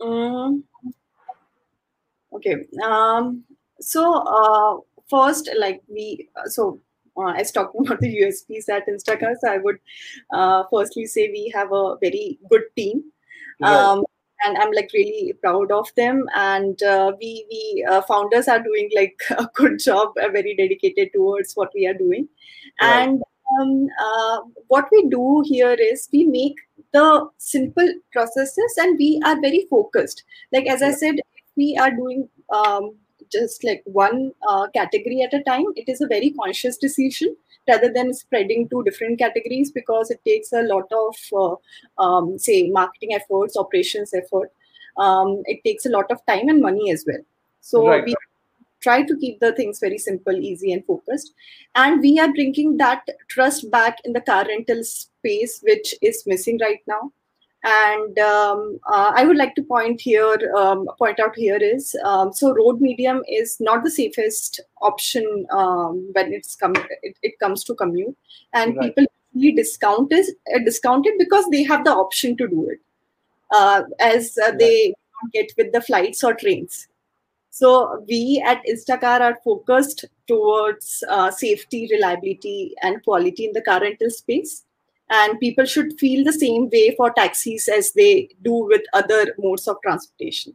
Mm, 0.00 0.62
okay. 2.36 2.56
Um, 2.82 3.44
so 3.80 4.12
uh, 4.12 4.78
first, 5.08 5.50
like 5.58 5.82
we, 5.88 6.28
so 6.46 6.80
uh, 7.16 7.32
as 7.32 7.52
talking 7.52 7.80
about 7.86 8.00
the 8.00 8.14
USPs 8.22 8.68
at 8.68 8.86
Instacar, 8.86 9.34
so 9.40 9.50
I 9.50 9.58
would 9.58 9.78
uh, 10.32 10.64
firstly 10.70 11.06
say 11.06 11.28
we 11.28 11.52
have 11.54 11.72
a 11.72 11.96
very 12.00 12.38
good 12.48 12.62
team. 12.76 13.04
Right. 13.60 13.72
Um, 13.72 14.04
and 14.44 14.58
I'm 14.58 14.72
like 14.72 14.90
really 14.92 15.34
proud 15.40 15.70
of 15.70 15.88
them. 15.96 16.26
And 16.34 16.82
uh, 16.82 17.12
we 17.20 17.46
we 17.50 17.86
uh, 17.88 18.02
founders 18.02 18.48
are 18.48 18.62
doing 18.62 18.90
like 18.94 19.20
a 19.38 19.48
good 19.54 19.78
job, 19.78 20.12
uh, 20.20 20.28
very 20.28 20.56
dedicated 20.56 21.10
towards 21.14 21.54
what 21.54 21.70
we 21.74 21.86
are 21.86 21.94
doing. 21.94 22.28
Right. 22.80 23.02
And 23.02 23.22
um, 23.60 23.88
uh, 24.00 24.38
what 24.68 24.88
we 24.90 25.08
do 25.08 25.42
here 25.46 25.76
is 25.78 26.08
we 26.12 26.24
make 26.24 26.56
the 26.92 27.28
simple 27.38 27.88
processes, 28.12 28.74
and 28.78 28.98
we 28.98 29.20
are 29.24 29.40
very 29.40 29.66
focused. 29.70 30.24
Like 30.52 30.66
as 30.66 30.82
I 30.82 30.92
said, 30.92 31.16
we 31.56 31.76
are 31.76 31.90
doing 31.90 32.28
um, 32.52 32.94
just 33.30 33.64
like 33.64 33.82
one 33.84 34.32
uh, 34.48 34.66
category 34.74 35.22
at 35.22 35.34
a 35.34 35.42
time. 35.42 35.64
It 35.76 35.88
is 35.88 36.00
a 36.00 36.06
very 36.06 36.30
conscious 36.30 36.76
decision 36.76 37.36
rather 37.68 37.92
than 37.92 38.12
spreading 38.12 38.68
to 38.68 38.82
different 38.82 39.18
categories 39.18 39.70
because 39.70 40.10
it 40.10 40.20
takes 40.26 40.52
a 40.52 40.62
lot 40.62 40.90
of 40.92 41.16
uh, 41.98 42.02
um, 42.02 42.38
say 42.38 42.68
marketing 42.70 43.14
efforts 43.14 43.56
operations 43.56 44.12
effort. 44.14 44.52
Um, 44.96 45.42
it 45.46 45.62
takes 45.64 45.86
a 45.86 45.90
lot 45.90 46.10
of 46.10 46.24
time 46.26 46.48
and 46.48 46.60
money 46.60 46.90
as 46.90 47.04
well. 47.06 47.22
So 47.60 47.88
Right, 47.88 48.04
we 48.04 48.14
try 48.80 49.02
to 49.02 49.16
keep 49.16 49.40
the 49.40 49.52
things 49.52 49.78
very 49.78 49.98
simple 49.98 50.34
easy 50.34 50.72
and 50.72 50.84
focused. 50.84 51.32
And 51.74 52.00
we 52.00 52.18
are 52.18 52.32
bringing 52.32 52.76
that 52.78 53.08
trust 53.28 53.70
back 53.70 53.98
in 54.04 54.12
the 54.12 54.20
car 54.20 54.44
rental 54.46 54.82
space 54.84 55.60
which 55.62 55.94
is 56.02 56.24
missing 56.26 56.58
right 56.60 56.80
now 56.86 57.12
and 57.64 58.18
um, 58.18 58.78
uh, 58.88 59.12
i 59.14 59.24
would 59.24 59.36
like 59.36 59.54
to 59.54 59.62
point 59.62 60.00
here 60.00 60.36
um, 60.56 60.86
point 60.98 61.20
out 61.20 61.34
here 61.36 61.56
is 61.56 61.94
um, 62.04 62.32
so 62.32 62.52
road 62.54 62.80
medium 62.80 63.22
is 63.28 63.58
not 63.60 63.84
the 63.84 63.90
safest 63.90 64.60
option 64.80 65.46
um, 65.50 66.08
when 66.12 66.32
it's 66.32 66.56
come 66.56 66.74
it, 67.02 67.16
it 67.22 67.38
comes 67.38 67.64
to 67.64 67.74
commute 67.74 68.16
and 68.52 68.76
Right. 68.76 68.94
people 68.94 69.06
really 69.34 69.52
discount 69.52 70.12
is 70.12 70.34
uh, 70.54 70.58
discount 70.64 71.06
it 71.06 71.18
because 71.18 71.44
they 71.50 71.62
have 71.62 71.84
the 71.84 71.92
option 71.92 72.36
to 72.36 72.48
do 72.48 72.68
it 72.68 72.80
uh, 73.50 73.82
as 74.00 74.36
uh, 74.38 74.50
they 74.58 74.94
get 75.32 75.52
with 75.56 75.72
the 75.72 75.80
flights 75.80 76.24
or 76.24 76.34
trains 76.34 76.88
so 77.54 78.02
we 78.08 78.42
at 78.44 78.62
Instacar 78.64 79.20
are 79.20 79.38
focused 79.44 80.06
towards 80.26 81.04
uh, 81.06 81.30
safety, 81.30 81.86
reliability, 81.92 82.74
and 82.82 83.04
quality 83.04 83.44
in 83.44 83.52
the 83.52 83.60
car 83.60 83.82
rental 83.82 84.08
space. 84.08 84.64
And 85.14 85.38
people 85.40 85.66
should 85.66 85.98
feel 86.00 86.24
the 86.24 86.32
same 86.32 86.70
way 86.70 86.94
for 86.96 87.12
taxis 87.12 87.68
as 87.68 87.92
they 87.92 88.30
do 88.42 88.52
with 88.72 88.80
other 88.94 89.34
modes 89.38 89.68
of 89.68 89.76
transportation. 89.82 90.54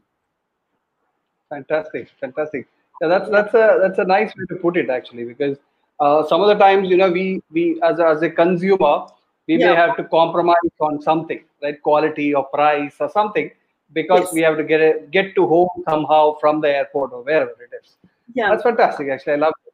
Fantastic, 1.50 2.10
fantastic. 2.20 2.68
Yeah, 3.02 3.10
that's 3.10 3.30
that's 3.30 3.54
a 3.54 3.80
that's 3.82 4.00
a 4.00 4.04
nice 4.04 4.34
way 4.36 4.46
to 4.50 4.56
put 4.56 4.76
it 4.78 4.90
actually, 4.90 5.26
because 5.26 5.58
uh, 6.00 6.26
some 6.28 6.42
of 6.42 6.48
the 6.48 6.56
times 6.56 6.90
you 6.90 6.98
know 6.98 7.12
we 7.12 7.42
we 7.52 7.80
as 7.84 8.00
a, 8.00 8.08
as 8.08 8.22
a 8.24 8.30
consumer 8.30 9.06
we 9.48 9.58
may 9.58 9.76
have 9.76 9.96
to 9.98 10.04
compromise 10.06 10.74
on 10.80 11.02
something, 11.02 11.44
right? 11.64 11.82
Quality 11.84 12.34
or 12.34 12.46
price 12.46 12.96
or 13.00 13.10
something, 13.10 13.52
because 13.94 14.26
Yes. 14.26 14.34
we 14.34 14.42
have 14.42 14.58
to 14.58 14.64
get 14.64 14.82
it 14.82 15.12
get 15.12 15.36
to 15.36 15.48
home 15.48 15.70
somehow 15.88 16.38
from 16.40 16.60
the 16.62 16.70
airport 16.76 17.14
or 17.14 17.22
wherever 17.24 17.52
it 17.52 17.72
is. 17.82 17.96
Yeah. 18.34 18.50
That's 18.50 18.64
fantastic. 18.64 19.08
Actually, 19.10 19.34
I 19.34 19.36
love 19.46 19.54
it. 19.66 19.67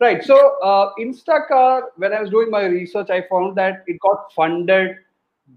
Right. 0.00 0.24
So, 0.24 0.58
uh, 0.62 0.92
Instacar, 0.98 1.82
when 1.96 2.14
I 2.14 2.20
was 2.22 2.30
doing 2.30 2.50
my 2.50 2.64
research, 2.64 3.10
I 3.10 3.22
found 3.28 3.56
that 3.56 3.84
it 3.86 3.98
got 4.00 4.32
funded 4.32 4.96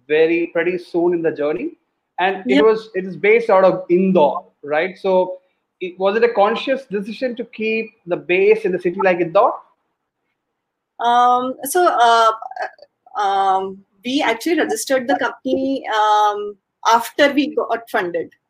very 0.08 0.48
pretty 0.48 0.78
soon 0.78 1.14
in 1.14 1.22
the 1.22 1.32
journey, 1.32 1.78
and 2.20 2.44
it 2.52 2.62
was 2.62 2.90
it 2.94 3.06
is 3.06 3.16
based 3.16 3.50
out 3.50 3.64
of 3.64 3.86
Indore, 3.90 4.46
right? 4.62 4.98
So, 4.98 5.40
it, 5.80 5.98
was 5.98 6.18
it 6.18 6.26
a 6.26 6.34
conscious 6.34 6.86
decision 6.86 7.38
to 7.38 7.46
keep 7.46 7.94
the 8.06 8.18
base 8.18 8.66
in 8.66 8.74
the 8.74 8.80
city 8.80 9.00
like 9.02 9.22
Indore? 9.22 9.54
Um, 11.00 11.56
so 11.64 11.88
uh, 11.88 12.32
um, 13.20 13.84
we 14.04 14.22
actually 14.22 14.60
registered 14.60 15.08
the 15.08 15.18
company 15.20 15.86
um, 15.88 16.58
after 16.88 17.32
we 17.34 17.56
got 17.56 17.90
funded. 17.90 18.34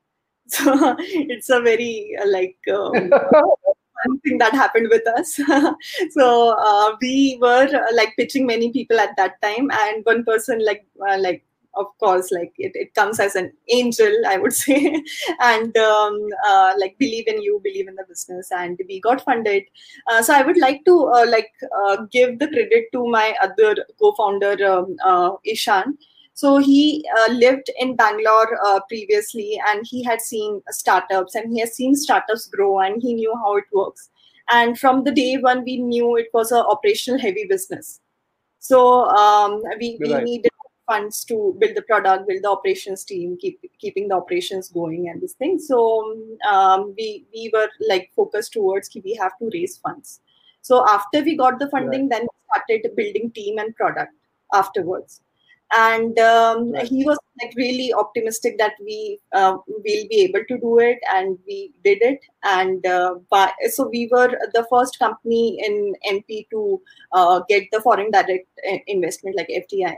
So 0.46 0.96
it's 1.00 1.50
a 1.50 1.62
very 1.62 2.16
uh, 2.22 2.28
like 2.28 2.58
one 4.06 4.20
thing 4.22 4.38
that 4.40 4.54
happened 4.54 4.88
with 4.90 5.08
us. 5.08 5.36
so 6.12 6.56
uh, 6.58 6.96
we 7.02 7.38
were 7.42 7.70
uh, 7.74 7.96
like 7.96 8.14
pitching 8.18 8.46
many 8.46 8.72
people 8.72 9.00
at 9.00 9.16
that 9.18 9.42
time, 9.42 9.70
and 9.72 10.06
one 10.06 10.24
person 10.24 10.64
like 10.66 10.86
uh, 11.08 11.18
like 11.20 11.44
of 11.76 11.88
course 12.00 12.32
like 12.32 12.54
it, 12.58 12.72
it 12.76 12.94
comes 12.94 13.20
as 13.20 13.36
an 13.36 13.52
angel 13.70 14.12
i 14.28 14.38
would 14.38 14.54
say 14.64 15.04
and 15.40 15.76
um, 15.78 16.18
uh, 16.48 16.74
like 16.78 16.98
believe 17.00 17.28
in 17.28 17.42
you 17.42 17.60
believe 17.64 17.88
in 17.88 17.96
the 17.96 18.06
business 18.08 18.52
and 18.52 18.80
we 18.88 19.00
got 19.02 19.24
funded 19.24 19.64
uh, 20.12 20.22
so 20.22 20.34
i 20.34 20.42
would 20.42 20.58
like 20.58 20.84
to 20.86 21.06
uh, 21.08 21.26
like 21.28 21.52
uh, 21.82 21.98
give 22.12 22.40
the 22.40 22.48
credit 22.48 22.86
to 22.92 23.08
my 23.08 23.36
other 23.42 23.76
co-founder 24.00 24.56
um, 24.72 24.96
uh, 25.04 25.32
ishan 25.46 25.98
so 26.34 26.58
he 26.58 27.06
uh, 27.20 27.32
lived 27.32 27.70
in 27.80 27.96
bangalore 27.96 28.58
uh, 28.66 28.80
previously 28.88 29.60
and 29.70 29.86
he 29.86 30.04
had 30.04 30.20
seen 30.20 30.62
startups 30.70 31.36
and 31.36 31.54
he 31.54 31.60
has 31.60 31.76
seen 31.76 31.96
startups 31.96 32.48
grow 32.48 32.80
and 32.80 33.02
he 33.02 33.14
knew 33.14 33.34
how 33.36 33.56
it 33.56 33.66
works. 33.72 34.10
And 34.50 34.78
from 34.78 35.04
the 35.04 35.12
day 35.12 35.38
one 35.38 35.64
we 35.64 35.78
knew 35.78 36.16
it 36.18 36.28
was 36.34 36.52
a 36.52 36.66
operational 36.66 37.20
heavy 37.20 37.46
business. 37.46 38.02
So 38.60 39.06
um, 39.10 39.62
we, 39.80 40.00
we 40.02 40.12
Right. 40.14 40.24
needed 40.24 40.52
funds 40.86 41.24
to 41.24 41.56
build 41.60 41.76
the 41.78 41.82
product 41.84 42.28
build 42.28 42.44
the 42.44 42.50
operations 42.50 43.06
team 43.06 43.38
keep 43.40 43.58
keeping 43.80 44.10
the 44.10 44.16
operations 44.16 44.68
going 44.68 45.08
and 45.08 45.22
this 45.22 45.34
thing. 45.34 45.58
So 45.58 46.18
um, 46.50 46.94
we 46.98 47.26
we 47.34 47.52
were 47.54 47.70
like 47.88 48.12
focused 48.16 48.54
towards 48.54 48.90
we 49.04 49.14
have 49.16 49.38
to 49.40 49.50
raise 49.54 49.78
funds. 49.78 50.20
So 50.62 50.86
after 50.90 51.22
we 51.22 51.38
got 51.38 51.60
the 51.60 51.70
funding 51.70 52.10
then 52.10 52.24
we 52.24 52.28
started 52.52 52.96
building 52.96 53.32
team 53.32 53.60
and 53.60 53.76
product 53.76 54.14
afterwards 54.52 55.22
and 55.76 56.18
um, 56.20 56.72
Right. 56.72 56.88
he 56.88 57.04
was 57.06 57.18
like 57.42 57.54
really 57.58 57.94
optimistic 57.94 58.58
that 58.58 58.74
we 58.80 59.20
uh, 59.34 59.58
will 59.68 59.82
be 59.82 60.22
able 60.24 60.44
to 60.48 60.58
do 60.60 60.80
it 60.80 61.00
and 61.14 61.38
we 61.48 61.74
did 61.84 62.00
it 62.02 62.20
and 62.44 62.86
uh, 62.86 63.16
by, 63.30 63.52
so 63.70 63.88
we 63.88 64.08
were 64.12 64.30
the 64.54 64.66
first 64.70 65.00
company 65.00 65.60
in 65.66 65.94
mp 66.18 66.48
to 66.52 66.82
uh, 67.14 67.42
get 67.50 67.64
the 67.72 67.82
foreign 67.82 68.12
direct 68.12 68.48
uh, 68.72 68.78
investment 68.88 69.36
like 69.36 69.50
fdi 69.50 69.96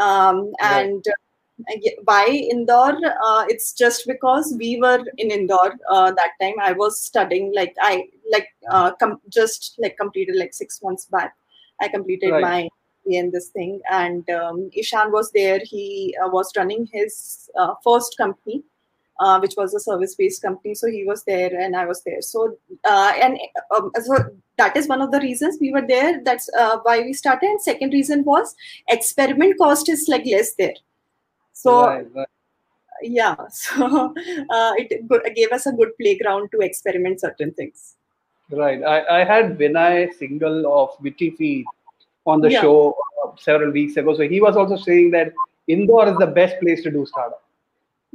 um, 0.00 0.52
Right. 0.68 0.90
and 0.90 1.04
uh, 1.08 1.76
why 2.04 2.26
Indore? 2.26 2.98
Uh, 3.24 3.44
it's 3.48 3.72
just 3.72 4.06
because 4.06 4.54
we 4.58 4.78
were 4.80 5.02
in 5.18 5.30
Indore 5.30 5.74
uh, 5.88 6.10
that 6.12 6.30
time. 6.40 6.54
I 6.60 6.72
was 6.72 7.00
studying, 7.00 7.52
like 7.54 7.74
I 7.80 8.04
like 8.32 8.48
uh, 8.70 8.92
com- 8.96 9.20
just 9.28 9.76
like 9.78 9.96
completed 9.96 10.36
like 10.36 10.52
six 10.52 10.82
months 10.82 11.06
back. 11.06 11.34
I 11.80 11.88
completed 11.88 12.30
Right. 12.32 12.42
my 12.42 12.68
in 13.06 13.30
this 13.30 13.48
thing, 13.48 13.80
and 13.90 14.28
um, 14.30 14.70
Ishan 14.74 15.12
was 15.12 15.30
there. 15.32 15.60
He 15.62 16.16
uh, 16.22 16.28
was 16.28 16.52
running 16.56 16.88
his 16.92 17.50
uh, 17.58 17.74
first 17.82 18.16
company. 18.16 18.62
Uh, 19.20 19.38
which 19.38 19.54
was 19.56 19.72
a 19.72 19.78
service-based 19.78 20.42
company, 20.42 20.74
so 20.74 20.88
he 20.88 21.04
was 21.04 21.22
there 21.22 21.56
and 21.56 21.76
I 21.76 21.86
was 21.86 22.02
there. 22.02 22.20
So, 22.20 22.56
uh, 22.82 23.12
and 23.22 23.38
um, 23.70 23.92
so 24.02 24.16
that 24.58 24.76
is 24.76 24.88
one 24.88 25.00
of 25.00 25.12
the 25.12 25.20
reasons 25.20 25.56
we 25.60 25.70
were 25.70 25.86
there. 25.86 26.20
That's 26.24 26.50
uh, 26.58 26.78
why 26.82 26.98
we 27.02 27.12
started. 27.12 27.46
And 27.46 27.62
second 27.62 27.92
reason 27.92 28.24
was 28.24 28.56
experiment 28.88 29.56
cost 29.56 29.88
is 29.88 30.06
like 30.08 30.26
less 30.26 30.54
there 30.54 30.74
so 31.54 31.86
Right, 31.86 32.06
right. 32.14 32.28
yeah 33.00 33.36
so 33.50 34.12
uh, 34.50 34.72
it 34.76 35.34
gave 35.34 35.52
us 35.52 35.66
a 35.66 35.72
good 35.72 35.96
playground 35.98 36.50
to 36.52 36.60
experiment 36.60 37.20
certain 37.20 37.52
things 37.52 37.96
Right. 38.50 38.82
I, 38.84 39.22
I 39.22 39.24
had 39.24 39.58
Vinay 39.58 40.12
Singhal 40.18 40.66
of 40.66 40.90
Feed 41.02 41.64
on 42.26 42.40
the 42.40 42.50
Yeah. 42.50 42.60
show 42.62 42.96
uh, 43.24 43.30
several 43.38 43.70
weeks 43.70 43.96
ago. 43.96 44.14
So 44.14 44.28
he 44.28 44.40
was 44.40 44.56
also 44.56 44.76
saying 44.76 45.10
that 45.12 45.32
Indore 45.68 46.08
is 46.08 46.16
the 46.18 46.26
best 46.26 46.60
place 46.60 46.82
to 46.82 46.90
do 46.90 47.06
startup. 47.06 47.42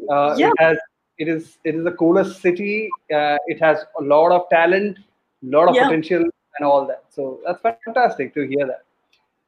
Uh, 0.10 0.36
Yeah. 0.38 0.50
It 0.50 0.60
has 0.60 0.78
it 1.18 1.28
is 1.28 1.58
it 1.66 1.76
is 1.76 1.84
the 1.84 1.92
coolest 1.92 2.42
city. 2.42 2.90
Uh, 3.14 3.38
it 3.48 3.60
has 3.60 3.80
a 4.00 4.04
lot 4.04 4.32
of 4.32 4.50
talent, 4.50 4.98
a 5.00 5.50
lot 5.56 5.68
of 5.68 5.76
Yeah. 5.76 5.86
potential, 5.86 6.22
and 6.24 6.68
all 6.68 6.86
that. 6.86 7.04
So 7.10 7.40
that's 7.46 7.62
fantastic 7.62 8.34
to 8.36 8.48
hear 8.48 8.66
that. 8.68 8.84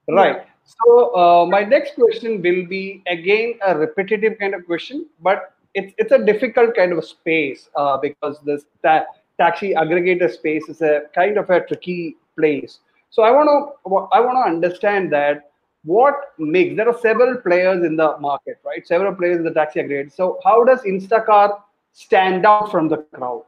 Right. 0.10 0.44
So 0.64 1.16
uh, 1.16 1.46
my 1.46 1.64
next 1.64 1.96
question 1.96 2.42
will 2.42 2.66
be 2.66 3.02
again 3.08 3.56
a 3.66 3.78
repetitive 3.78 4.38
kind 4.40 4.54
of 4.54 4.66
question, 4.66 5.06
but 5.22 5.54
it's 5.74 5.94
it's 5.98 6.12
a 6.12 6.20
difficult 6.32 6.76
kind 6.76 6.92
of 6.92 6.98
a 6.98 7.02
space 7.02 7.70
uh, 7.76 7.98
because 7.98 8.40
this 8.42 8.66
ta- 8.84 9.06
taxi 9.38 9.74
aggregator 9.74 10.30
space 10.30 10.68
is 10.70 10.82
a 10.82 11.04
kind 11.16 11.38
of 11.38 11.50
a 11.50 11.62
tricky 11.62 12.18
place. 12.38 12.80
So 13.12 13.24
I 13.24 13.32
want 13.32 13.48
to 13.48 13.96
I 14.14 14.20
want 14.20 14.38
to 14.38 14.50
understand 14.50 15.12
that 15.14 15.52
what 15.84 16.16
makes 16.40 16.76
there 16.76 16.90
are 16.90 16.98
several 17.00 17.38
players 17.38 17.86
in 17.86 17.96
the 17.96 18.18
market, 18.20 18.60
right? 18.66 18.86
Several 18.86 19.14
players 19.14 19.38
in 19.38 19.44
the 19.44 19.54
taxi 19.54 19.80
aggregator. 19.80 20.12
So 20.12 20.40
how 20.44 20.64
does 20.64 20.82
Instacar 20.82 21.62
stand 21.94 22.46
out 22.46 22.72
from 22.72 22.88
the 22.88 22.98
crowd? 23.14 23.44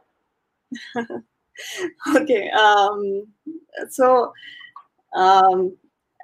okay 2.16 2.50
um, 2.50 3.26
so 3.90 4.32
um, 5.14 5.76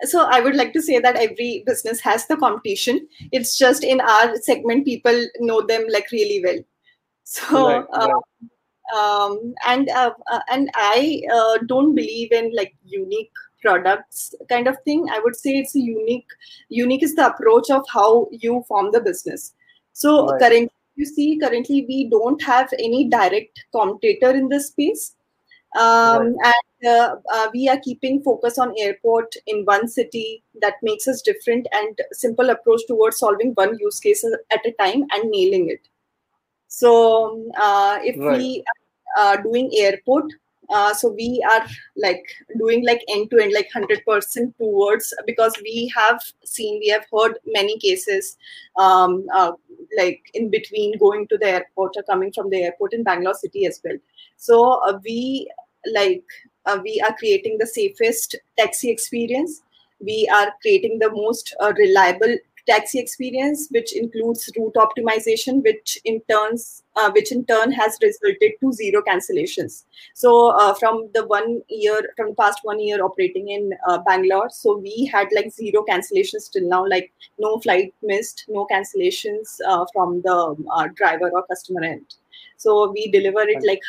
so 0.03 0.27
i 0.31 0.41
would 0.41 0.57
like 0.57 0.73
to 0.73 0.83
say 0.83 0.99
that 0.99 1.17
every 1.17 1.63
business 1.67 2.01
has 2.01 2.27
the 2.27 2.37
competition 2.37 3.07
it's 3.33 3.57
just 3.59 3.85
in 3.85 4.01
our 4.01 4.37
segment 4.37 4.85
people 4.85 5.27
know 5.41 5.61
them 5.67 5.85
like 5.91 6.07
really 6.11 6.43
well 6.43 6.59
so 7.25 7.67
Right, 7.67 7.85
uh, 7.93 7.99
right. 7.99 8.15
um, 8.15 8.51
and 8.95 9.89
uh, 9.91 10.13
uh, 10.31 10.41
and 10.51 10.71
I 10.75 11.23
uh, 11.33 11.59
don't 11.67 11.95
believe 11.95 12.33
in 12.33 12.53
like 12.55 12.75
unique 12.85 13.33
products 13.63 14.35
kind 14.49 14.67
of 14.67 14.77
thing. 14.85 15.07
I 15.11 15.21
would 15.21 15.37
say 15.37 15.51
it's 15.59 15.75
a 15.77 15.81
unique. 15.81 16.27
Unique 16.69 17.03
is 17.03 17.15
the 17.15 17.27
approach 17.27 17.71
of 17.71 17.85
how 17.93 18.29
you 18.33 18.65
form 18.69 18.91
the 18.93 19.01
business. 19.01 19.55
So 19.93 20.27
Right. 20.27 20.41
currently, 20.41 20.71
you 20.97 21.05
see, 21.05 21.39
currently 21.39 21.85
we 21.89 22.09
don't 22.11 22.43
have 22.43 22.73
any 22.79 23.09
direct 23.09 23.65
competitor 23.73 24.31
in 24.31 24.49
this 24.49 24.69
space. 24.69 25.15
Um, 25.79 26.35
and 26.43 26.89
uh, 26.89 27.17
uh, 27.33 27.49
we 27.55 27.69
are 27.69 27.79
keeping 27.79 28.23
focus 28.23 28.59
on 28.59 28.75
airport 28.77 29.33
in 29.47 29.65
one 29.65 29.87
city 29.87 30.43
that 30.61 30.75
makes 30.83 31.07
us 31.07 31.23
different 31.23 31.69
and 31.73 31.97
simple 32.13 32.51
approach 32.51 32.81
towards 32.89 33.19
solving 33.19 33.53
one 33.53 33.79
use 33.79 34.01
case 34.01 34.25
at 34.51 34.67
a 34.67 34.73
time 34.73 35.05
and 35.13 35.31
nailing 35.31 35.69
it 35.69 35.87
so 36.67 37.45
uh, 37.61 37.99
if 38.03 38.17
Right. 38.17 38.41
we 38.41 38.65
are 39.19 39.43
doing 39.43 39.71
airport 39.75 40.33
uh, 40.71 40.95
so 40.95 41.09
we 41.09 41.45
are 41.51 41.67
like 41.97 42.25
doing 42.57 42.85
like 42.87 43.03
end 43.09 43.29
to 43.31 43.39
end 43.39 43.53
like 43.53 43.69
100% 43.75 44.57
towards 44.57 45.13
because 45.27 45.53
we 45.63 45.93
have 45.95 46.21
seen 46.45 46.79
we 46.79 46.89
have 46.89 47.05
heard 47.13 47.39
many 47.47 47.77
cases 47.79 48.37
um, 48.79 49.27
uh, 49.35 49.53
like 49.99 50.21
in 50.35 50.49
between 50.49 50.97
going 50.99 51.27
to 51.29 51.37
the 51.39 51.49
airport 51.49 51.97
or 51.97 52.03
coming 52.05 52.33
from 52.33 52.51
the 52.51 52.63
airport 52.63 52.93
in 52.93 53.03
bangalore 53.03 53.35
city 53.35 53.67
as 53.67 53.81
well. 53.85 53.97
So 54.37 54.81
uh, 54.87 54.99
we 55.05 55.51
like 55.93 56.25
uh, 56.67 56.79
we 56.83 57.03
are 57.07 57.17
creating 57.17 57.59
the 57.59 57.67
safest 57.67 58.37
taxi 58.57 58.91
experience. 58.91 59.63
We 59.99 60.31
are 60.33 60.53
creating 60.63 61.01
the 61.01 61.11
most 61.11 61.55
uh, 61.61 61.73
reliable 61.77 62.37
taxi 62.69 63.01
experience 63.01 63.67
which 63.71 63.97
includes 63.97 64.49
route 64.57 64.75
optimization 64.77 65.63
which 65.65 65.99
in 66.05 66.21
turns 66.31 66.85
uh, 67.01 67.11
which 67.13 67.33
in 67.33 67.45
turn 67.47 67.73
has 67.73 67.99
resulted 68.03 68.53
to 68.61 68.73
zero 68.73 69.03
cancellations. 69.03 69.85
So 70.15 70.49
uh, 70.49 70.75
from 70.75 71.11
the 71.15 71.27
one 71.27 71.63
year 71.69 72.01
from 72.17 72.31
the 72.31 72.35
past 72.35 72.61
one 72.63 72.81
year 72.81 73.03
operating 73.05 73.49
in 73.49 73.71
uh, 73.89 73.99
bangalore 74.07 74.51
so 74.51 74.77
we 74.77 75.09
had 75.13 75.29
like 75.35 75.51
zero 75.51 75.85
cancellations 75.89 76.51
till 76.51 76.69
now 76.69 76.87
like 76.87 77.13
no 77.39 77.59
flight 77.61 77.95
missed 78.03 78.45
no 78.49 78.67
cancellations 78.73 79.59
uh, 79.67 79.85
from 79.93 80.21
the 80.23 80.57
uh, 80.75 80.89
driver 80.95 81.31
or 81.31 81.47
customer 81.47 81.83
end 81.83 82.15
so 82.61 82.91
we 82.91 83.11
deliver 83.11 83.43
it 83.55 83.63
like 83.67 83.81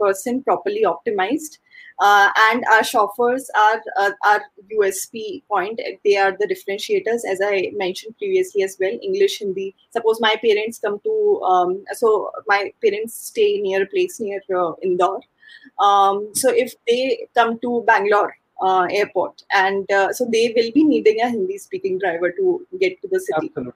100% 0.00 0.44
properly 0.44 0.84
optimized 0.84 1.58
uh, 2.00 2.30
and 2.50 2.64
our 2.72 2.82
chauffeurs 2.82 3.50
are 3.54 3.82
uh, 3.98 4.10
our 4.24 4.42
USP 4.74 5.42
point. 5.48 5.80
They 6.02 6.16
are 6.16 6.32
the 6.32 6.46
differentiators, 6.46 7.20
as 7.30 7.40
I 7.44 7.72
mentioned 7.74 8.16
previously 8.16 8.62
as 8.62 8.76
well. 8.80 8.98
English, 9.02 9.40
Hindi. 9.40 9.74
Suppose 9.90 10.18
my 10.20 10.34
parents 10.42 10.78
come 10.78 10.98
to, 11.00 11.42
um, 11.42 11.84
so 11.92 12.30
my 12.46 12.72
parents 12.82 13.14
stay 13.14 13.60
near 13.60 13.82
a 13.82 13.86
place 13.86 14.18
near 14.18 14.40
uh, 14.56 14.72
Indore. 14.82 15.20
Um, 15.78 16.30
so 16.34 16.48
if 16.48 16.74
they 16.88 17.26
come 17.34 17.58
to 17.60 17.84
Bangalore 17.86 18.34
uh, 18.62 18.86
airport, 18.90 19.42
and 19.52 19.90
uh, 19.92 20.10
so 20.14 20.26
they 20.32 20.54
will 20.56 20.72
be 20.72 20.84
needing 20.84 21.20
a 21.20 21.28
Hindi-speaking 21.28 21.98
driver 21.98 22.30
to 22.32 22.66
get 22.78 23.00
to 23.02 23.08
the 23.08 23.20
city 23.20 23.48
Absolutely. 23.48 23.72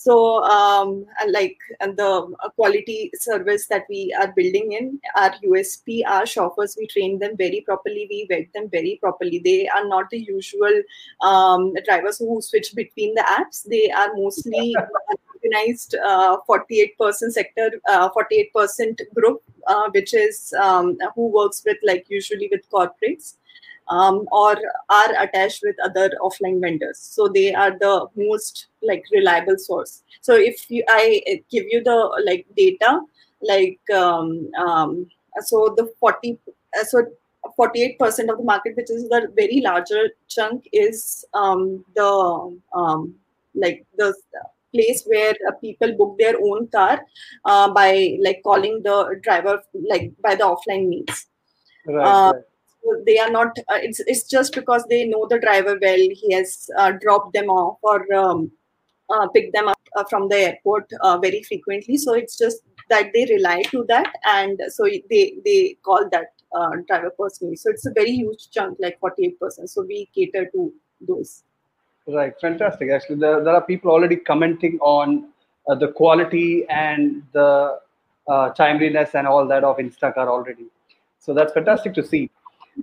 So 0.00 0.44
um, 0.44 1.04
like 1.28 1.58
and 1.80 1.96
the 1.96 2.34
uh, 2.44 2.48
quality 2.50 3.10
service 3.14 3.66
that 3.66 3.84
we 3.90 4.14
are 4.20 4.32
building 4.36 4.72
in 4.72 5.00
our 5.16 5.34
usp 5.52 6.02
our 6.06 6.24
chauffeurs 6.24 6.76
we 6.78 6.86
train 6.86 7.18
them 7.18 7.36
very 7.36 7.62
properly 7.62 8.06
we 8.08 8.26
vet 8.28 8.46
them 8.54 8.68
very 8.70 8.98
properly. 9.00 9.40
They 9.44 9.68
are 9.68 9.86
not 9.86 10.10
the 10.10 10.18
usual 10.18 10.82
um, 11.20 11.74
drivers 11.86 12.18
who 12.18 12.40
switch 12.40 12.74
between 12.74 13.14
the 13.14 13.22
apps. 13.22 13.64
They 13.68 13.90
are 13.90 14.14
mostly 14.14 14.74
organized 15.34 15.94
uh, 15.94 16.38
48% 16.48 17.12
sector 17.32 17.70
uh, 17.88 18.08
48% 18.10 19.00
group 19.14 19.42
uh, 19.66 19.88
which 19.92 20.14
is 20.14 20.54
um, 20.60 20.96
who 21.14 21.28
works 21.28 21.62
with 21.64 21.78
like 21.82 22.06
usually 22.08 22.48
with 22.50 22.68
corporates 22.70 23.34
um, 23.88 24.26
or 24.32 24.56
are 24.88 25.22
attached 25.22 25.62
with 25.62 25.76
other 25.82 26.10
offline 26.20 26.60
vendors. 26.60 26.98
So 26.98 27.28
they 27.28 27.54
are 27.54 27.78
the 27.78 28.06
most 28.16 28.66
like 28.82 29.04
reliable 29.12 29.58
source. 29.58 30.02
So 30.20 30.34
if 30.34 30.70
you, 30.70 30.84
I 30.88 31.22
uh, 31.30 31.36
give 31.50 31.64
you 31.70 31.82
the 31.82 32.22
like 32.24 32.46
data, 32.56 33.00
like 33.42 33.80
um, 33.94 34.50
um, 34.58 35.06
so 35.40 35.74
the 35.76 35.92
40 36.00 36.38
uh, 36.48 36.84
so 36.84 37.06
48% 37.58 37.98
of 38.30 38.38
the 38.38 38.44
market, 38.44 38.76
which 38.76 38.90
is 38.90 39.08
the 39.08 39.32
very 39.34 39.60
larger 39.60 40.10
chunk, 40.28 40.68
is 40.72 41.24
um, 41.34 41.84
the 41.94 42.58
um, 42.74 43.14
like 43.54 43.86
the 43.96 44.14
place 44.74 45.04
where 45.06 45.34
uh, 45.48 45.52
people 45.62 45.96
book 45.96 46.18
their 46.18 46.34
own 46.42 46.68
car 46.68 47.00
uh, 47.46 47.72
by 47.72 48.18
like 48.20 48.42
calling 48.44 48.82
the 48.82 49.18
driver 49.22 49.62
like 49.88 50.12
by 50.22 50.34
the 50.34 50.44
offline 50.44 50.88
means 50.88 51.26
Right. 51.88 52.06
Uh, 52.06 52.32
right. 52.34 52.42
They 53.06 53.18
are 53.18 53.30
not 53.30 53.58
uh, 53.70 53.78
it's 53.86 54.00
it's 54.00 54.24
just 54.24 54.54
because 54.54 54.84
they 54.88 55.04
know 55.04 55.26
the 55.28 55.38
driver 55.38 55.78
well 55.80 56.04
he 56.20 56.32
has 56.32 56.68
uh, 56.78 56.92
dropped 57.00 57.32
them 57.32 57.48
off 57.48 57.78
or 57.82 58.12
um, 58.14 58.50
uh, 59.10 59.26
picked 59.28 59.54
them 59.54 59.68
up 59.68 59.80
uh, 59.96 60.04
from 60.10 60.28
the 60.28 60.36
airport 60.36 60.90
uh, 61.00 61.18
very 61.18 61.42
frequently 61.42 61.96
so 61.96 62.14
it's 62.14 62.36
just 62.36 62.58
that 62.90 63.10
they 63.14 63.26
rely 63.30 63.62
to 63.62 63.84
that 63.88 64.12
and 64.32 64.60
so 64.68 64.84
they 65.10 65.34
they 65.44 65.76
call 65.84 66.08
that 66.10 66.28
uh, 66.54 66.70
driver 66.86 67.12
personally 67.18 67.56
so 67.56 67.70
it's 67.70 67.86
a 67.86 67.92
very 67.92 68.12
huge 68.12 68.50
chunk 68.50 68.76
like 68.80 68.98
48% 69.00 69.68
so 69.68 69.82
we 69.82 70.08
cater 70.14 70.46
to 70.52 70.72
those 71.06 71.42
Right, 72.10 72.32
fantastic. 72.40 72.88
Actually, 72.88 73.16
there, 73.16 73.44
there 73.44 73.54
are 73.54 73.60
people 73.60 73.90
already 73.90 74.16
commenting 74.16 74.78
on 74.80 75.28
the 75.66 75.88
quality 75.88 76.64
and 76.70 77.22
the 77.32 77.78
timeliness 78.56 79.14
and 79.14 79.26
all 79.26 79.46
that 79.46 79.62
of 79.62 79.76
Instacar 79.76 80.26
already. 80.26 80.68
So 81.18 81.34
that's 81.34 81.52
fantastic 81.52 81.92
to 81.92 82.02
see. 82.02 82.30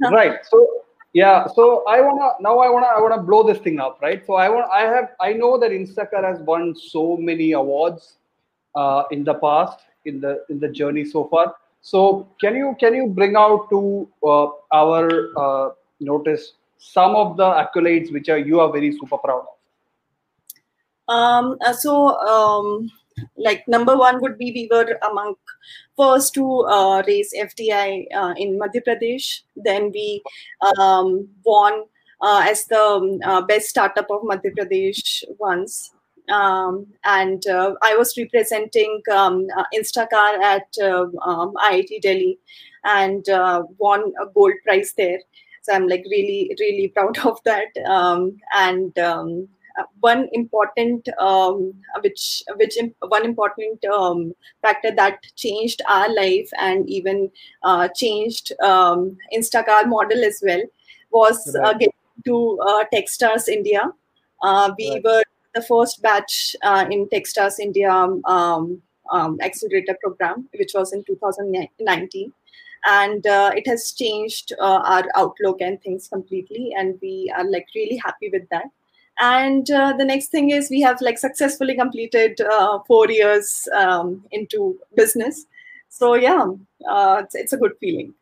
Right. 0.12 0.40
So 0.50 0.68
yeah. 1.14 1.48
So 1.48 1.84
I 1.88 2.02
wanna 2.02 2.32
now 2.40 2.60
I 2.60 2.70
wanna 2.70 2.88
I 2.88 3.00
wanna 3.00 3.22
blow 3.22 3.44
this 3.44 3.60
thing 3.60 3.80
up. 3.80 4.00
Right. 4.02 4.26
So 4.26 4.34
I 4.34 4.50
want 4.50 4.70
I 4.72 4.82
have 4.82 5.10
I 5.22 5.34
know 5.34 5.58
that 5.60 5.72
Instacar 5.72 6.24
has 6.24 6.40
won 6.42 6.76
so 6.76 7.18
many 7.18 7.54
awards 7.54 8.18
uh, 8.76 9.04
in 9.12 9.24
the 9.24 9.36
past 9.36 9.80
in 10.06 10.20
the 10.20 10.44
in 10.50 10.60
the 10.60 10.68
journey 10.68 11.06
so 11.06 11.26
far. 11.26 11.56
So 11.82 12.28
can 12.42 12.56
you 12.56 12.76
can 12.80 12.96
you 12.96 13.08
bring 13.08 13.36
out 13.36 13.70
to 13.70 14.08
uh, 14.24 14.48
our 14.74 15.30
uh, 15.38 15.70
notice 16.00 16.54
some 16.78 17.16
of 17.16 17.38
the 17.38 17.44
accolades 17.44 18.12
which 18.12 18.30
are 18.30 18.38
you 18.38 18.60
are 18.60 18.72
very 18.72 18.92
super 18.92 19.18
proud 19.18 19.42
of? 19.42 19.56
Um, 21.08 21.58
uh, 21.62 21.74
so, 21.74 22.18
um, 22.18 22.92
like 23.38 23.68
number 23.68 23.96
one 23.96 24.22
would 24.22 24.38
be 24.38 24.52
we 24.52 24.70
were 24.72 24.98
among 25.10 25.36
first 25.98 26.34
to 26.34 26.62
uh, 26.62 27.04
raise 27.08 27.34
FDI 27.34 28.06
uh, 28.14 28.34
in 28.38 28.60
Madhya 28.60 28.84
Pradesh. 28.86 29.42
Then 29.56 29.92
we 29.92 30.22
um, 30.78 31.28
won 31.46 31.84
uh, 32.22 32.46
as 32.48 32.66
the 32.66 32.80
um, 32.80 33.20
uh, 33.24 33.42
best 33.42 33.70
startup 33.70 34.10
of 34.10 34.22
Madhya 34.22 34.54
Pradesh 34.58 35.24
once. 35.40 35.92
Um, 36.30 36.88
and 37.04 37.46
uh, 37.46 37.76
I 37.84 37.96
was 37.96 38.18
representing 38.18 39.02
um, 39.12 39.48
uh, 39.56 39.64
Instacar 39.78 40.42
at 40.42 40.68
um, 40.84 41.54
IIT 41.70 42.02
Delhi 42.02 42.40
and 42.84 43.26
won 43.78 44.12
a 44.22 44.26
gold 44.34 44.54
prize 44.64 44.94
there. 44.98 45.20
So 45.62 45.74
I'm 45.74 45.88
like 45.88 46.04
really, 46.10 46.56
really 46.60 46.90
proud 46.90 47.18
of 47.26 47.40
that. 47.46 47.76
Um, 47.86 48.38
and 48.56 48.94
one 50.00 50.28
important 50.34 51.08
um, 51.20 51.74
which 52.02 52.44
which 52.56 52.78
im- 52.78 52.96
one 53.08 53.26
important 53.26 53.84
um, 53.86 54.34
factor 54.62 54.92
that 54.96 55.20
changed 55.36 55.82
our 55.90 56.14
life 56.14 56.50
and 56.58 56.90
even 56.90 57.32
uh, 57.64 57.88
changed 57.96 58.52
um, 58.62 59.18
Instacar 59.34 59.88
model 59.88 60.24
as 60.24 60.42
well 60.46 60.62
was 61.12 61.56
uh, 61.64 61.74
getting 61.74 61.92
to 62.26 62.60
uh, 62.68 62.84
Techstars 62.94 63.48
India. 63.48 63.84
Uh, 64.42 64.72
we 64.78 64.90
Right. 64.92 65.04
were 65.04 65.24
the 65.54 65.62
first 65.62 66.02
batch 66.02 66.56
uh, 66.64 66.86
in 66.90 67.08
Techstars 67.08 67.60
India 67.60 67.92
um, 67.92 68.82
um, 69.12 69.38
accelerator 69.42 69.98
program, 70.02 70.50
which 70.58 70.72
was 70.74 70.94
in 70.94 71.04
2019 71.06 72.34
and 72.86 73.26
uh, 73.26 73.52
it 73.56 73.68
has 73.68 73.92
changed 73.94 74.54
uh, 74.60 74.82
our 74.86 75.04
outlook 75.16 75.62
and 75.62 75.82
things 75.82 76.08
completely 76.08 76.74
and 76.78 76.98
we 77.02 77.34
are 77.36 77.50
like 77.50 77.66
really 77.76 77.98
happy 77.98 78.30
with 78.32 78.48
that 78.50 78.66
and 79.20 79.72
uh, 79.72 79.94
the 79.98 80.06
next 80.06 80.28
thing 80.28 80.50
is 80.50 80.70
we 80.70 80.82
have 80.82 81.00
like 81.02 81.18
successfully 81.18 81.76
completed 81.76 82.40
uh, 82.42 82.80
four 82.88 83.10
years 83.10 83.68
um, 83.76 84.24
into 84.32 84.78
business 84.96 85.46
so 85.90 86.16
yeah 86.16 86.46
uh, 86.90 87.22
it's, 87.24 87.36
it's 87.36 87.54
a 87.54 87.58
good 87.58 87.74
feeling 87.80 88.14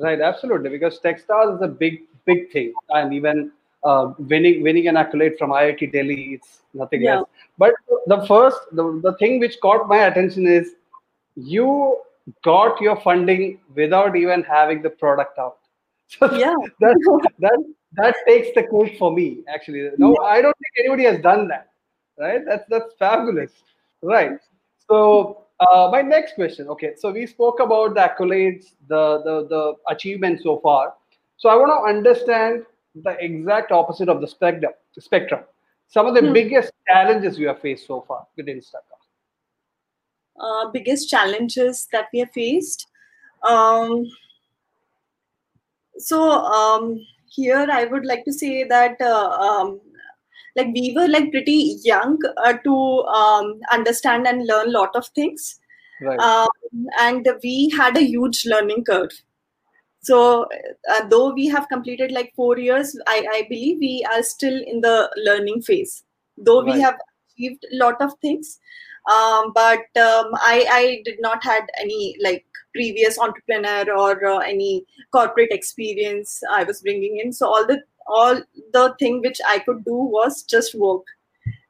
Right, 0.00 0.20
absolutely, 0.20 0.70
because 0.70 0.98
Techstars 1.00 1.56
is 1.56 1.62
a 1.62 1.68
big, 1.68 2.04
big 2.24 2.50
thing, 2.52 2.72
and 2.88 3.12
even 3.12 3.52
uh, 3.84 4.12
winning 4.18 4.62
winning 4.62 4.88
an 4.88 4.96
accolade 4.96 5.34
from 5.38 5.50
IIT 5.50 5.92
Delhi, 5.92 6.34
it's 6.34 6.62
nothing 6.72 7.02
Yeah. 7.02 7.16
else. 7.16 7.28
But 7.58 7.74
the 8.06 8.24
first, 8.26 8.58
the, 8.72 8.98
the 9.02 9.14
thing 9.18 9.40
which 9.40 9.60
caught 9.60 9.88
my 9.88 10.06
attention 10.06 10.46
is 10.46 10.74
you 11.36 11.98
got 12.42 12.80
your 12.80 12.98
funding 13.02 13.60
without 13.74 14.16
even 14.16 14.42
having 14.42 14.80
the 14.80 14.90
product 14.90 15.38
out. 15.38 15.58
So 16.18 16.32
yeah 16.34 16.56
that 16.80 16.96
that 17.38 17.58
that 17.94 18.14
takes 18.26 18.48
the 18.54 18.62
cake 18.62 18.98
for 18.98 19.12
me. 19.12 19.42
Actually, 19.48 19.90
no, 19.98 20.16
I 20.18 20.40
don't 20.42 20.56
think 20.56 20.72
anybody 20.86 21.04
has 21.04 21.20
done 21.22 21.48
that. 21.48 21.68
Right? 22.18 22.42
That's 22.46 22.64
that's 22.68 22.94
fabulous. 22.98 23.52
Right. 24.02 24.38
So 24.88 25.36
Uh, 25.60 25.88
my 25.92 26.00
next 26.00 26.36
question. 26.36 26.68
Okay, 26.72 26.90
so 27.00 27.10
we 27.12 27.26
spoke 27.30 27.58
about 27.62 27.92
the 27.96 28.00
accolades, 28.00 28.68
the, 28.92 29.00
the 29.26 29.34
the 29.50 29.62
achievements 29.94 30.42
so 30.42 30.52
far. 30.62 30.84
So 31.36 31.50
I 31.52 31.56
want 31.62 31.72
to 31.74 31.80
understand 31.90 32.64
the 33.06 33.12
exact 33.26 33.70
opposite 33.80 34.08
of 34.08 34.22
the 34.22 34.28
spectrum. 34.30 34.72
Spectrum. 35.08 35.42
Some 35.96 36.08
of 36.08 36.14
the 36.16 36.22
Hmm. 36.24 36.32
biggest 36.38 36.72
challenges 36.88 37.38
you 37.42 37.48
have 37.52 37.60
faced 37.66 37.84
so 37.92 37.98
far 38.08 38.22
with 38.38 38.48
Instacar. 38.54 38.96
uh, 40.40 40.70
biggest 40.72 41.10
challenges 41.10 41.86
that 41.92 42.08
we 42.12 42.20
have 42.24 42.32
faced. 42.32 42.86
Um, 43.42 44.06
so 45.98 46.18
um, 46.30 47.04
here 47.30 47.66
I 47.70 47.84
would 47.84 48.04
like 48.04 48.24
to 48.24 48.32
say 48.32 48.64
that 48.64 49.00
uh, 49.00 49.30
um, 49.30 49.80
like 50.56 50.68
we 50.74 50.92
were 50.96 51.08
like 51.08 51.30
pretty 51.30 51.78
young 51.84 52.18
uh, 52.44 52.54
to 52.64 52.74
um, 53.04 53.60
understand 53.72 54.26
and 54.26 54.46
learn 54.46 54.68
a 54.68 54.70
lot 54.70 54.94
of 54.94 55.06
things, 55.08 55.58
Right. 56.02 56.18
um, 56.18 56.48
and 56.98 57.28
we 57.42 57.70
had 57.70 57.96
a 57.96 58.02
huge 58.02 58.46
learning 58.46 58.84
curve. 58.84 59.12
So 60.02 60.46
uh, 60.90 61.06
though 61.08 61.32
we 61.32 61.46
have 61.48 61.68
completed 61.68 62.10
like 62.10 62.32
four 62.34 62.58
years, 62.58 62.96
I, 63.06 63.26
I 63.32 63.46
believe 63.48 63.78
we 63.78 64.04
are 64.10 64.22
still 64.22 64.62
in 64.66 64.80
the 64.80 65.10
learning 65.16 65.62
phase. 65.62 66.04
Though 66.38 66.64
we 66.64 66.80
have 66.80 66.96
achieved 67.34 67.66
a 67.70 67.76
lot 67.76 68.00
of 68.00 68.14
things, 68.22 68.58
um, 69.10 69.52
but 69.54 69.80
um, 69.96 70.30
I, 70.50 70.66
I 70.70 71.02
did 71.04 71.18
not 71.20 71.42
had 71.44 71.64
any 71.78 72.16
like 72.22 72.44
previous 72.74 73.18
entrepreneur 73.18 73.84
or 73.96 74.24
uh, 74.26 74.38
any 74.38 74.84
corporate 75.12 75.50
experience 75.52 76.42
I 76.50 76.64
was 76.64 76.80
bringing 76.82 77.18
in. 77.18 77.32
So 77.32 77.46
all 77.46 77.66
the 77.66 77.82
all 78.06 78.40
the 78.72 78.94
thing 78.98 79.20
which 79.20 79.38
I 79.46 79.58
could 79.60 79.84
do 79.84 79.94
was 79.94 80.42
just 80.44 80.74
work 80.74 81.04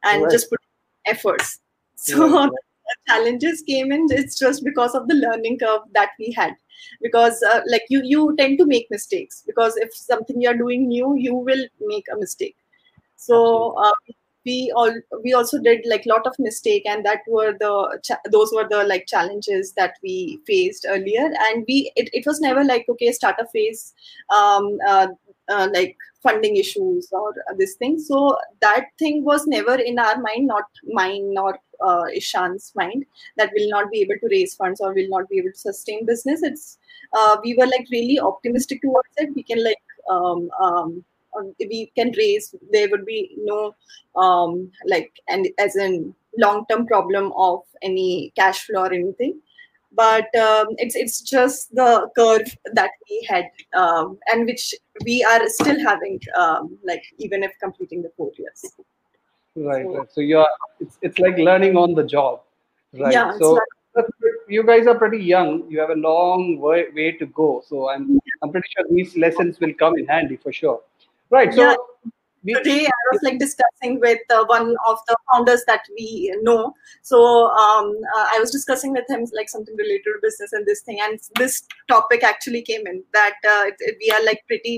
and 0.03 0.23
Right. 0.23 0.31
just 0.31 0.49
put 0.49 0.59
efforts. 1.05 1.59
So 1.95 2.27
Right, 2.27 2.31
right. 2.31 2.51
the 2.51 2.95
challenges 3.07 3.63
came 3.67 3.91
in. 3.91 4.07
It's 4.09 4.37
just 4.37 4.63
because 4.63 4.95
of 4.95 5.07
the 5.07 5.15
learning 5.15 5.59
curve 5.59 5.81
that 5.93 6.09
we 6.19 6.31
had. 6.31 6.53
Because 7.01 7.41
uh, 7.43 7.61
like 7.67 7.83
you 7.89 8.01
you 8.03 8.35
tend 8.37 8.57
to 8.59 8.65
make 8.65 8.87
mistakes 8.91 9.43
because 9.45 9.77
if 9.77 9.93
something 9.93 10.41
you're 10.41 10.57
doing 10.57 10.87
new, 10.87 11.15
you 11.17 11.35
will 11.35 11.65
make 11.81 12.05
a 12.13 12.17
mistake. 12.17 12.55
So 13.15 13.75
uh, 13.77 13.91
we 14.45 14.71
all 14.75 14.93
we 15.23 15.33
also 15.33 15.59
did 15.59 15.85
like 15.87 16.05
lot 16.05 16.25
of 16.25 16.33
mistake 16.39 16.83
and 16.85 17.05
that 17.05 17.19
were 17.27 17.53
the 17.59 17.99
cha- 18.03 18.21
those 18.31 18.51
were 18.53 18.67
the 18.69 18.83
like 18.85 19.05
challenges 19.07 19.73
that 19.73 19.95
we 20.03 20.39
faced 20.47 20.85
earlier. 20.89 21.29
And 21.47 21.65
we 21.67 21.91
it, 21.95 22.09
it 22.13 22.25
was 22.25 22.39
never 22.39 22.63
like 22.63 22.85
okay 22.89 23.11
startup 23.11 23.51
phase 23.51 23.93
um 24.35 24.77
uh, 24.87 25.07
uh, 25.49 25.67
like 25.73 25.97
funding 26.23 26.55
issues 26.57 27.09
or 27.11 27.33
this 27.57 27.75
thing. 27.75 27.99
So 27.99 28.37
that 28.61 28.85
thing 28.99 29.23
was 29.23 29.47
never 29.47 29.75
in 29.75 29.99
our 29.99 30.17
mind 30.19 30.47
not 30.47 30.65
mine 30.85 31.33
nor 31.33 31.59
uh, 31.83 32.03
ishan's 32.15 32.71
mind 32.75 33.05
that 33.37 33.51
will 33.55 33.69
not 33.69 33.89
be 33.91 34.01
able 34.01 34.15
to 34.21 34.27
raise 34.29 34.53
funds 34.55 34.79
or 34.81 34.93
will 34.93 35.09
not 35.09 35.27
be 35.29 35.39
able 35.39 35.51
to 35.51 35.57
sustain 35.57 36.05
business. 36.05 36.43
It's 36.43 36.77
uh, 37.13 37.37
we 37.43 37.55
were 37.57 37.65
like 37.65 37.87
really 37.91 38.19
optimistic 38.19 38.81
towards 38.81 39.09
it. 39.17 39.29
We 39.35 39.43
can 39.43 39.63
like 39.63 39.81
um, 40.09 40.49
um, 40.61 41.03
we 41.59 41.91
can 41.95 42.11
raise 42.17 42.53
there 42.71 42.89
would 42.89 43.05
be 43.05 43.35
no 43.37 43.73
um, 44.15 44.71
like 44.87 45.11
and 45.27 45.47
as 45.57 45.75
in 45.75 46.13
long 46.37 46.65
term 46.69 46.85
problem 46.87 47.31
of 47.35 47.61
any 47.81 48.31
cash 48.35 48.65
flow 48.65 48.81
or 48.83 48.93
anything 48.93 49.39
but 49.93 50.33
um, 50.35 50.67
it's 50.77 50.95
it's 50.95 51.21
just 51.21 51.73
the 51.75 52.09
curve 52.15 52.55
that 52.73 52.91
we 53.09 53.27
had 53.29 53.45
um, 53.73 54.17
and 54.31 54.45
which 54.45 54.73
we 55.05 55.23
are 55.23 55.47
still 55.49 55.79
having 55.79 56.19
um, 56.35 56.77
like 56.83 57.03
even 57.17 57.43
if 57.43 57.51
completing 57.59 58.01
the 58.01 58.11
four 58.15 58.31
years 58.37 58.73
Right, 59.55 59.85
So- 59.85 59.97
right. 59.97 60.11
So 60.11 60.21
you're 60.21 60.47
it's 60.79 60.97
it's 61.01 61.19
like 61.19 61.37
learning 61.37 61.75
on 61.75 61.93
the 61.93 62.03
job, 62.03 62.41
right? 62.93 63.11
Yeah, 63.11 63.37
so 63.37 63.59
you 64.47 64.63
guys 64.63 64.87
are 64.87 64.95
pretty 64.95 65.23
young. 65.23 65.69
You 65.69 65.79
have 65.79 65.89
a 65.89 65.95
long 65.95 66.57
way, 66.59 66.85
way 66.95 67.11
to 67.13 67.25
go. 67.25 67.61
So 67.67 67.89
I'm 67.89 68.19
I'm 68.41 68.51
pretty 68.51 68.67
sure 68.75 68.85
these 68.89 69.17
lessons 69.17 69.59
will 69.59 69.73
come 69.73 69.97
in 69.97 70.07
handy 70.07 70.37
for 70.37 70.53
sure. 70.53 70.81
Right. 71.31 71.53
So 71.53 71.63
Yeah. 71.63 71.75
we, 72.47 72.53
today 72.55 72.85
i 72.87 73.01
was 73.11 73.21
like 73.25 73.37
discussing 73.41 73.93
with 74.03 74.31
uh, 74.35 74.43
one 74.51 74.69
of 74.91 74.99
the 75.09 75.15
founders 75.31 75.63
that 75.67 75.83
we 75.97 76.07
know 76.47 76.73
so 77.09 77.19
um, 77.63 77.87
uh, 78.15 78.25
i 78.33 78.37
was 78.43 78.51
discussing 78.55 78.93
with 78.97 79.09
him 79.13 79.25
like 79.39 79.49
something 79.53 79.75
related 79.81 80.05
to 80.09 80.19
business 80.23 80.53
and 80.59 80.65
this 80.71 80.81
thing 80.87 80.99
and 81.07 81.19
this 81.41 81.57
topic 81.93 82.23
actually 82.31 82.61
came 82.71 82.87
in 82.93 83.03
that 83.19 83.47
uh, 83.53 83.63
it, 83.71 83.75
it- 83.89 83.97
we 84.03 84.11
are 84.17 84.23
like 84.29 84.41
pretty 84.53 84.75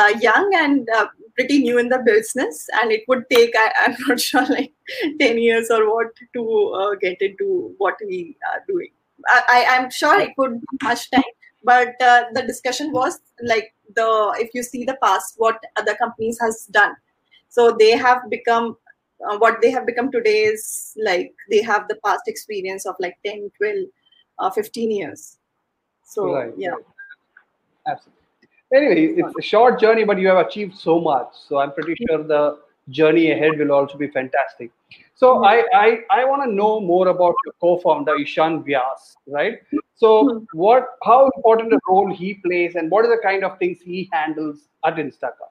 uh, 0.00 0.12
young 0.28 0.50
and 0.62 0.88
uh, 0.98 1.06
pretty 1.36 1.58
new 1.66 1.78
in 1.84 1.88
the 1.94 2.00
business 2.10 2.66
and 2.80 2.92
it 2.98 3.04
would 3.08 3.24
take 3.36 3.54
I, 3.64 3.66
i'm 3.84 3.96
not 4.08 4.20
sure 4.30 4.46
like 4.58 4.72
10 5.20 5.38
years 5.48 5.70
or 5.78 5.82
what 5.94 6.14
to 6.38 6.44
uh, 6.82 6.94
get 7.06 7.20
into 7.30 7.74
what 7.78 7.96
we 8.12 8.20
are 8.52 8.62
doing 8.68 8.92
I, 9.28 9.64
i'm 9.76 9.90
sure 9.90 10.18
it 10.28 10.32
would 10.38 10.60
be 10.60 10.78
much 10.90 11.10
time 11.10 11.32
but 11.64 12.00
uh, 12.00 12.24
the 12.32 12.42
discussion 12.46 12.92
was 12.92 13.20
like 13.42 13.74
the 13.96 14.34
if 14.38 14.50
you 14.54 14.62
see 14.62 14.84
the 14.84 14.96
past 15.02 15.34
what 15.38 15.62
other 15.76 15.94
companies 15.96 16.38
has 16.40 16.66
done 16.66 16.94
so 17.48 17.76
they 17.78 17.92
have 17.96 18.18
become 18.30 18.76
uh, 19.28 19.38
what 19.38 19.60
they 19.62 19.70
have 19.70 19.86
become 19.86 20.10
today 20.10 20.42
is 20.42 20.96
like 21.04 21.32
they 21.50 21.62
have 21.62 21.86
the 21.88 21.98
past 22.04 22.22
experience 22.26 22.86
of 22.86 22.94
like 23.00 23.16
10 23.24 23.50
12 23.58 23.86
uh, 24.38 24.50
15 24.50 24.90
years 24.90 25.38
so 26.04 26.32
Right, 26.34 26.52
yeah. 26.56 26.74
Absolutely. 27.86 28.20
Anyway, 28.74 29.20
it's 29.20 29.38
a 29.38 29.42
short 29.42 29.78
journey, 29.80 30.04
but 30.04 30.18
you 30.18 30.28
have 30.28 30.46
achieved 30.46 30.76
so 30.76 31.00
much. 31.00 31.28
So 31.48 31.58
I'm 31.58 31.72
pretty 31.72 31.94
sure 32.06 32.22
the 32.22 32.58
journey 32.90 33.30
ahead 33.30 33.58
will 33.58 33.72
also 33.72 33.96
be 33.98 34.08
fantastic. 34.08 34.70
So 35.14 35.44
I 35.44 35.64
I, 35.74 35.98
I 36.10 36.24
want 36.24 36.42
to 36.44 36.52
know 36.52 36.80
more 36.80 37.08
about 37.08 37.34
your 37.44 37.54
co-founder 37.60 38.18
Ishan 38.20 38.64
Vyas, 38.64 39.16
right? 39.26 39.58
So 39.96 40.10
Hmm. 40.20 40.44
what 40.52 40.86
how 41.04 41.30
important 41.36 41.72
a 41.72 41.80
role 41.88 42.12
he 42.12 42.34
plays 42.34 42.74
and 42.74 42.90
what 42.90 43.04
are 43.04 43.16
the 43.16 43.22
kind 43.22 43.44
of 43.44 43.58
things 43.58 43.80
he 43.80 44.08
handles 44.12 44.68
at 44.84 44.96
Instacar? 44.96 45.50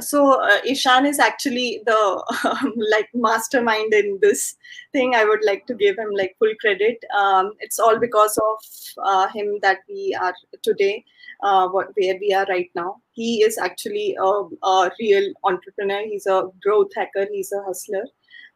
so 0.00 0.40
uh, 0.42 0.58
ishan 0.66 1.06
is 1.06 1.18
actually 1.18 1.82
the 1.86 1.98
um, 2.44 2.72
like 2.90 3.08
mastermind 3.14 3.92
in 3.94 4.18
this 4.20 4.56
thing. 4.92 5.14
I 5.14 5.24
would 5.24 5.44
like 5.44 5.66
to 5.66 5.74
give 5.74 5.98
him 5.98 6.08
like 6.12 6.34
full 6.38 6.52
credit. 6.60 7.04
Um, 7.16 7.52
it's 7.60 7.78
all 7.78 7.98
because 7.98 8.36
of 8.38 9.04
uh, 9.04 9.28
him 9.28 9.58
that 9.62 9.78
we 9.88 10.16
are 10.20 10.34
today 10.62 11.04
uh, 11.42 11.68
what 11.68 11.88
where 11.96 12.16
we 12.20 12.32
are 12.32 12.46
right 12.48 12.70
now. 12.74 12.96
He 13.12 13.42
is 13.42 13.58
actually 13.58 14.16
a, 14.20 14.32
a 14.66 14.90
real 14.98 15.32
entrepreneur. 15.44 16.02
He's 16.04 16.26
a 16.26 16.48
growth 16.62 16.90
hacker. 16.96 17.26
He's 17.30 17.52
a 17.52 17.62
hustler 17.62 18.04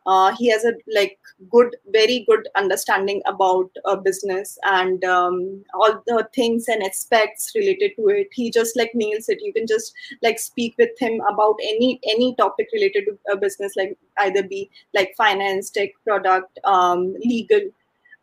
uh, 0.09 0.35
he 0.39 0.49
has 0.49 0.65
a 0.65 0.73
like 0.95 1.19
good 1.51 1.77
very 1.89 2.25
good 2.29 2.49
understanding 2.57 3.21
about 3.27 3.71
a 3.85 3.97
business 3.97 4.59
and 4.65 5.05
um, 5.05 5.63
all 5.75 6.03
the 6.07 6.27
things 6.35 6.67
and 6.67 6.83
aspects 6.83 7.53
related 7.55 7.93
to 7.97 8.09
it. 8.09 8.29
He 8.33 8.51
just 8.51 8.77
like 8.77 8.93
nails 8.95 9.29
it 9.29 9.43
you 9.43 9.53
can 9.53 9.67
just 9.67 9.93
like 10.23 10.39
speak 10.39 10.75
with 10.79 10.99
him 10.99 11.21
about 11.33 11.57
any 11.63 12.01
any 12.15 12.35
topic 12.37 12.69
related 12.73 13.05
to 13.07 13.19
a 13.33 13.37
business 13.37 13.77
like 13.77 13.97
either 14.21 14.43
be 14.43 14.71
like 14.95 15.13
finance 15.17 15.69
tech 15.69 15.91
product 16.05 16.59
um, 16.65 17.15
legal 17.25 17.61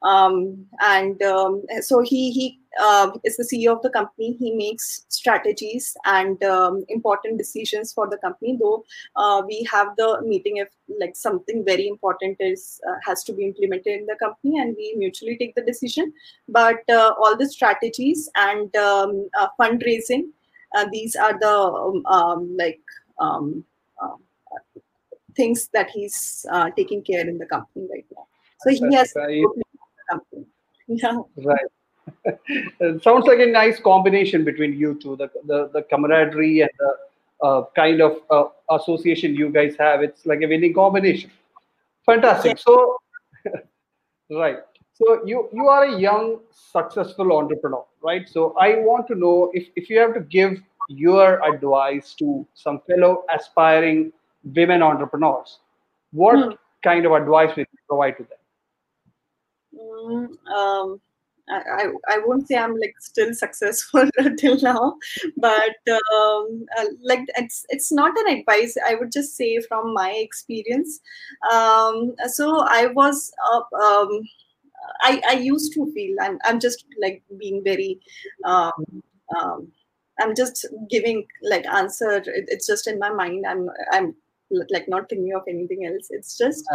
um, 0.02 0.66
and 0.82 1.22
um, 1.24 1.64
so 1.82 2.02
he 2.02 2.32
he 2.32 2.60
uh, 2.82 3.12
is 3.24 3.38
the 3.38 3.44
ceo 3.44 3.76
of 3.76 3.82
the 3.82 3.90
company. 3.90 4.34
He 4.40 4.52
makes 4.52 5.06
strategies 5.10 5.96
and 6.06 6.44
um, 6.44 6.84
important 6.90 7.38
decisions 7.38 7.94
for 7.94 8.10
the 8.10 8.18
company 8.18 8.58
though 8.62 8.84
uh, 9.16 9.42
we 9.48 9.68
have 9.72 9.96
the 9.98 10.22
meeting 10.24 10.58
if 10.58 10.70
like 11.00 11.16
something 11.16 11.64
very 11.66 11.88
important 11.88 12.38
is 12.40 12.80
uh, 12.88 12.96
has 13.06 13.24
to 13.24 13.34
be 13.34 13.46
implemented 13.46 14.00
in 14.00 14.06
the 14.06 14.16
company 14.16 14.60
and 14.60 14.76
we 14.78 14.94
mutually 14.98 15.38
take 15.38 15.56
the 15.56 15.64
decision. 15.64 16.14
But 16.48 16.88
uh, 16.90 17.14
all 17.18 17.38
the 17.38 17.50
strategies 17.50 18.30
and 18.36 18.76
um, 18.76 19.30
uh, 19.40 19.48
fundraising 19.60 20.26
uh, 20.76 20.86
these 20.92 21.16
are 21.16 21.38
the 21.40 21.50
um, 21.50 22.06
um, 22.06 22.58
like 22.58 22.82
um, 23.20 23.64
um, 24.02 24.18
uh, 24.52 24.80
things 25.36 25.70
that 25.74 25.90
he's 25.90 26.46
uh, 26.52 26.70
taking 26.76 27.02
care 27.04 27.28
in 27.28 27.38
the 27.38 27.46
company 27.46 27.88
right 27.92 28.06
now. 28.16 28.28
So 28.62 28.72
he 28.72 28.94
has 28.96 29.14
Right. 29.16 29.44
the 29.56 29.64
company. 30.10 30.46
Yeah. 30.88 31.18
Right. 31.38 31.66
it 32.80 33.04
sounds 33.04 33.26
like 33.26 33.40
a 33.40 33.46
nice 33.46 33.80
combination 33.80 34.44
between 34.44 34.74
you 34.74 34.96
two, 35.02 35.16
the 35.16 35.30
the, 35.46 35.70
the 35.74 35.82
camaraderie 35.84 36.62
and 36.62 36.70
the 36.80 36.94
uh, 37.48 37.64
kind 37.76 38.02
of 38.02 38.18
uh, 38.30 38.46
association 38.76 39.36
you 39.36 39.50
guys 39.50 39.76
have. 39.80 40.02
It's 40.02 40.26
like 40.26 40.42
a 40.42 40.48
winning 40.48 40.74
combination. 40.74 41.32
Fantastic. 42.06 42.58
So, 42.60 42.98
right. 44.32 44.60
So 44.94 45.26
you 45.26 45.50
you 45.54 45.68
are 45.68 45.86
a 45.86 46.00
young, 46.00 46.40
successful 46.52 47.36
entrepreneur, 47.38 47.86
right? 48.04 48.28
So 48.30 48.54
I 48.60 48.76
want 48.78 49.08
to 49.08 49.16
know 49.16 49.52
if 49.54 49.68
if 49.76 49.90
you 49.90 50.00
have 50.00 50.14
to 50.14 50.22
give 50.22 50.62
your 50.88 51.42
advice 51.44 52.14
to 52.16 52.46
some 52.54 52.80
fellow 52.88 53.24
aspiring 53.34 54.12
women 54.44 54.82
entrepreneurs, 54.84 55.60
what 56.12 56.42
Hmm. 56.44 56.52
kind 56.84 57.06
of 57.06 57.12
advice 57.14 57.56
would 57.56 57.68
you 57.72 57.80
provide 57.90 58.18
to 58.18 58.24
them? 58.24 58.40
Mm, 59.74 60.48
um, 60.48 61.02
I, 61.50 61.88
I 62.08 62.20
won't 62.26 62.48
say 62.48 62.58
I'm 62.58 62.76
like 62.76 62.96
still 63.00 63.34
successful 63.34 64.10
till 64.38 64.60
now, 64.62 64.96
but 65.38 65.76
um, 65.90 66.66
uh, 66.78 66.86
like 67.04 67.22
it's 67.38 67.66
it's 67.70 67.92
not 67.92 68.18
an 68.18 68.40
advice. 68.40 68.76
I 68.86 68.96
would 68.96 69.12
just 69.12 69.36
say 69.36 69.60
from 69.62 69.94
my 69.94 70.12
experience. 70.12 71.00
Um, 71.52 72.16
so 72.28 72.66
I 72.68 72.88
was 72.88 73.32
uh, 73.54 73.78
um, 73.78 74.22
I, 75.02 75.22
I 75.28 75.34
used 75.34 75.74
to 75.74 75.92
feel 75.94 76.16
I'm, 76.22 76.40
I'm 76.44 76.60
just 76.60 76.86
like 77.02 77.24
being 77.38 77.64
very 77.64 78.00
um, 78.44 79.04
um, 79.38 79.72
I'm 80.20 80.36
just 80.36 80.66
giving 80.90 81.26
like 81.44 81.66
answer. 81.68 82.12
It, 82.12 82.46
it's 82.48 82.68
just 82.68 82.88
in 82.88 83.00
my 83.00 83.12
mind. 83.12 83.46
I'm 83.48 83.70
I'm 83.92 84.16
like 84.50 84.88
not 84.88 85.10
thinking 85.10 85.34
of 85.36 85.44
anything 85.48 85.86
else. 85.86 86.08
It's 86.10 86.38
just 86.38 86.66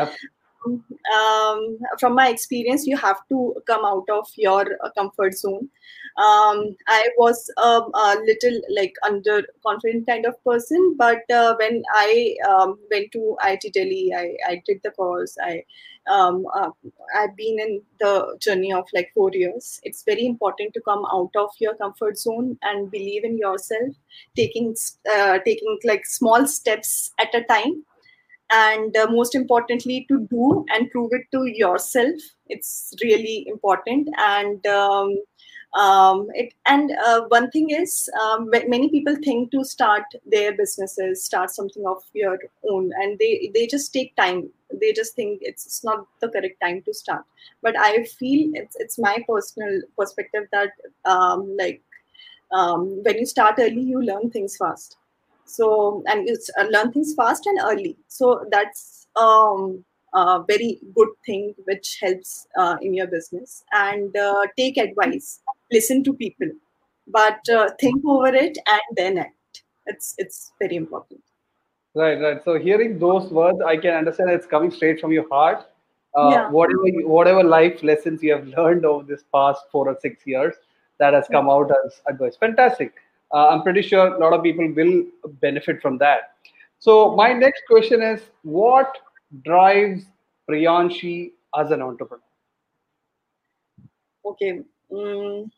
um, 0.66 1.78
from 1.98 2.14
my 2.14 2.28
experience, 2.28 2.86
you 2.86 2.96
have 2.96 3.18
to 3.28 3.54
come 3.66 3.84
out 3.84 4.08
of 4.10 4.26
your 4.36 4.66
uh, 4.84 4.90
comfort 4.96 5.34
zone. 5.34 5.68
Um, 6.16 6.76
I 6.88 7.08
was 7.16 7.50
a, 7.56 7.62
a, 7.62 8.16
little 8.24 8.60
like 8.74 8.94
underconfident 9.04 10.06
kind 10.06 10.26
of 10.26 10.42
person, 10.44 10.96
but 10.98 11.22
uh, 11.30 11.54
when 11.58 11.82
I 11.94 12.34
um, 12.48 12.78
went 12.90 13.12
to 13.12 13.36
IIT 13.42 13.72
Delhi, 13.72 14.12
I, 14.14 14.36
I 14.46 14.62
did 14.66 14.80
the 14.82 14.90
course. 14.90 15.36
I 15.42 15.64
um, 16.10 16.46
uh, 16.54 16.70
I've 17.14 17.36
been 17.36 17.60
in 17.60 17.82
the 18.00 18.36
journey 18.40 18.72
of 18.72 18.86
like 18.92 19.10
four 19.14 19.30
years. 19.32 19.80
It's 19.82 20.02
very 20.02 20.26
important 20.26 20.74
to 20.74 20.80
come 20.80 21.04
out 21.12 21.30
of 21.36 21.50
your 21.60 21.76
comfort 21.76 22.18
zone 22.18 22.58
and 22.62 22.90
believe 22.90 23.24
in 23.24 23.38
yourself, 23.38 23.94
taking 24.34 24.74
uh, 25.14 25.38
taking 25.44 25.78
like 25.84 26.04
small 26.06 26.46
steps 26.46 27.12
at 27.18 27.34
a 27.34 27.44
time 27.44 27.84
and 28.50 28.96
uh, 28.96 29.06
most 29.10 29.34
importantly 29.34 30.06
to 30.08 30.26
do 30.30 30.64
and 30.70 30.90
prove 30.90 31.10
it 31.12 31.26
to 31.32 31.46
yourself. 31.46 32.20
It's 32.48 32.94
really 33.02 33.46
important. 33.48 34.08
And 34.18 34.64
um, 34.66 35.16
um, 35.74 36.28
it, 36.34 36.52
and 36.66 36.90
uh, 37.06 37.22
one 37.28 37.50
thing 37.50 37.70
is 37.70 38.10
um, 38.20 38.50
many 38.50 38.90
people 38.90 39.14
think 39.22 39.52
to 39.52 39.64
start 39.64 40.02
their 40.26 40.56
businesses 40.56 41.22
start 41.24 41.50
something 41.50 41.84
of 41.86 42.02
your 42.12 42.38
own 42.68 42.90
and 43.00 43.18
they 43.18 43.50
they 43.54 43.66
just 43.68 43.92
take 43.92 44.14
time. 44.16 44.50
They 44.80 44.92
just 44.92 45.14
think 45.14 45.38
it's, 45.42 45.66
it's 45.66 45.84
not 45.84 46.06
the 46.20 46.28
correct 46.28 46.60
time 46.60 46.82
to 46.82 46.94
start. 46.94 47.24
But 47.62 47.78
i 47.78 48.04
feel 48.04 48.50
it's 48.54 48.76
it's 48.80 48.98
my 48.98 49.18
personal 49.28 49.80
perspective 49.96 50.48
that 50.52 50.70
um, 51.04 51.56
like 51.56 51.82
um, 52.52 53.02
when 53.04 53.18
you 53.18 53.26
start 53.26 53.56
early 53.58 53.82
you 53.82 54.02
learn 54.02 54.30
things 54.30 54.56
fast 54.56 54.96
so 55.50 56.02
and 56.06 56.28
you 56.28 56.36
uh, 56.58 56.64
learn 56.64 56.92
things 56.92 57.14
fast 57.14 57.46
and 57.46 57.58
early. 57.62 57.96
So 58.08 58.46
that's 58.50 59.06
um, 59.16 59.84
a 60.14 60.42
very 60.46 60.80
good 60.94 61.08
thing 61.26 61.54
which 61.64 61.98
helps 62.00 62.46
uh, 62.56 62.76
in 62.80 62.94
your 62.94 63.06
business. 63.06 63.64
And 63.72 64.16
uh, 64.16 64.46
take 64.56 64.76
advice. 64.76 65.40
Listen 65.72 66.04
to 66.04 66.12
people. 66.14 66.48
But 67.06 67.48
uh, 67.48 67.70
think 67.80 68.04
over 68.06 68.28
it 68.28 68.56
and 68.66 68.96
then 68.96 69.18
act. 69.18 69.62
It's 69.86 70.14
it's 70.18 70.52
very 70.60 70.76
important. 70.76 71.22
Right 71.94 72.20
right. 72.20 72.42
So 72.44 72.58
hearing 72.58 72.98
those 72.98 73.30
words 73.32 73.58
i 73.66 73.76
can 73.76 73.94
understand 73.94 74.30
it's 74.30 74.46
coming 74.46 74.70
straight 74.70 75.00
from 75.00 75.12
your 75.12 75.28
heart. 75.28 75.66
Uh, 76.16 76.28
yeah. 76.32 76.50
whatever 76.50 77.08
whatever 77.08 77.42
life 77.42 77.84
lessons 77.84 78.20
you 78.20 78.32
have 78.32 78.46
learned 78.48 78.84
over 78.84 79.04
this 79.04 79.22
past 79.32 79.62
four 79.70 79.88
or 79.88 79.96
six 80.00 80.26
years 80.26 80.54
that 80.98 81.14
has 81.14 81.28
come 81.30 81.48
out 81.48 81.70
as 81.84 82.00
advice. 82.06 82.36
Fantastic 82.36 82.94
uh, 83.32 83.48
I'm 83.48 83.62
pretty 83.62 83.82
sure 83.82 84.14
a 84.14 84.18
lot 84.18 84.32
of 84.32 84.42
people 84.42 84.70
will 84.72 85.04
benefit 85.40 85.80
from 85.80 85.98
that. 85.98 86.34
So 86.78 87.14
my 87.14 87.32
next 87.32 87.62
question 87.68 88.02
is, 88.02 88.20
what 88.42 88.96
drives 89.44 90.04
Priyanshi 90.48 91.32
as 91.58 91.70
an 91.70 91.82
entrepreneur? 91.82 92.22
Okay. 94.24 94.60
Mm. 94.90 95.50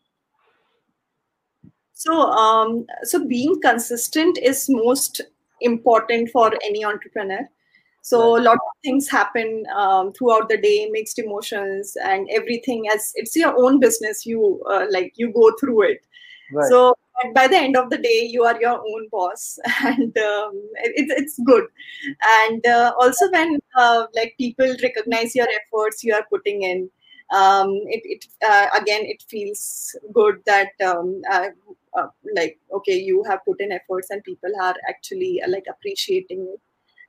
So, 1.93 2.13
um, 2.13 2.85
so 3.03 3.25
being 3.25 3.61
consistent 3.61 4.37
is 4.37 4.67
most 4.69 5.21
important 5.61 6.29
for 6.31 6.51
any 6.65 6.83
entrepreneur. 6.83 7.49
So 8.01 8.37
a 8.37 8.41
lot 8.41 8.55
of 8.55 8.81
things 8.83 9.07
happen 9.07 9.65
um, 9.73 10.11
throughout 10.11 10.49
the 10.49 10.57
day, 10.57 10.89
mixed 10.91 11.19
emotions 11.19 11.95
and 12.03 12.27
everything. 12.29 12.89
As 12.93 13.13
it's 13.15 13.33
your 13.33 13.57
own 13.57 13.79
business, 13.79 14.25
you 14.25 14.61
uh, 14.69 14.87
like 14.89 15.13
you 15.15 15.31
go 15.31 15.53
through 15.57 15.83
it. 15.83 16.01
Right. 16.51 16.69
So 16.69 16.95
by 17.33 17.47
the 17.47 17.57
end 17.57 17.77
of 17.77 17.89
the 17.89 17.97
day 17.97 18.27
you 18.29 18.43
are 18.43 18.59
your 18.59 18.79
own 18.79 19.07
boss. 19.11 19.59
And 19.83 20.17
um, 20.17 20.51
it, 20.75 21.07
it's 21.17 21.39
good. 21.45 21.65
And 22.41 22.65
uh, 22.65 22.93
also 22.99 23.29
when 23.31 23.59
uh, 23.77 24.05
like 24.15 24.35
people 24.37 24.75
recognize 24.81 25.35
your 25.35 25.47
efforts 25.47 26.03
you 26.03 26.13
are 26.13 26.25
putting 26.29 26.63
in 26.63 26.89
um, 27.33 27.69
it, 27.87 28.01
it 28.03 28.25
uh, 28.45 28.67
again 28.79 29.01
it 29.03 29.23
feels 29.27 29.95
good 30.13 30.35
that 30.45 30.69
um, 30.85 31.21
uh, 31.31 31.47
uh, 31.97 32.07
like 32.35 32.59
okay 32.71 32.97
you 32.97 33.23
have 33.23 33.39
put 33.45 33.59
in 33.59 33.71
efforts 33.71 34.09
and 34.09 34.23
people 34.23 34.51
are 34.61 34.75
actually 34.87 35.41
uh, 35.41 35.49
like 35.49 35.65
appreciating 35.69 36.41
it 36.53 36.59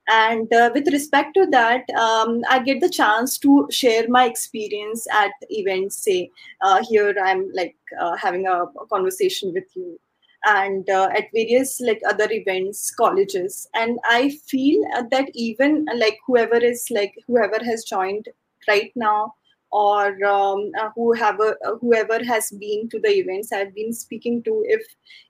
and 0.09 0.53
uh, 0.53 0.71
with 0.75 0.87
respect 0.88 1.35
to 1.35 1.47
that 1.47 1.88
um, 1.90 2.43
i 2.51 2.59
get 2.59 2.81
the 2.81 2.88
chance 2.88 3.38
to 3.38 3.67
share 3.71 4.07
my 4.09 4.27
experience 4.27 5.07
at 5.12 5.33
events 5.51 5.97
say 5.97 6.31
uh, 6.61 6.83
here 6.85 7.14
i'm 7.25 7.51
like 7.55 7.77
uh, 8.01 8.17
having 8.17 8.47
a, 8.47 8.64
a, 8.64 8.87
conversation 8.90 9.53
with 9.53 9.64
you. 9.75 9.99
And 10.47 10.90
uh, 10.90 11.09
at 11.17 11.29
various 11.33 11.81
like 11.81 12.03
other 12.07 12.29
events 12.31 12.90
colleges. 12.90 13.67
And 13.75 13.99
i 14.05 14.29
feel 14.47 14.85
that 15.11 15.31
even 15.33 15.87
like 15.97 16.19
whoever 16.27 16.57
is 16.57 16.87
like 16.90 17.14
whoever 17.27 17.64
has 17.64 17.85
joined 17.85 18.29
right 18.69 18.93
now 18.95 19.35
or 19.75 20.25
um, 20.25 20.71
uh, 20.81 20.91
whoever 20.95 21.47
whoever 21.81 22.19
has 22.25 22.51
been 22.65 22.89
to 22.91 23.01
the 23.05 23.13
events 23.21 23.53
I've 23.53 23.75
been 23.75 23.93
speaking 23.93 24.43
to, 24.45 24.53
if 24.75 24.83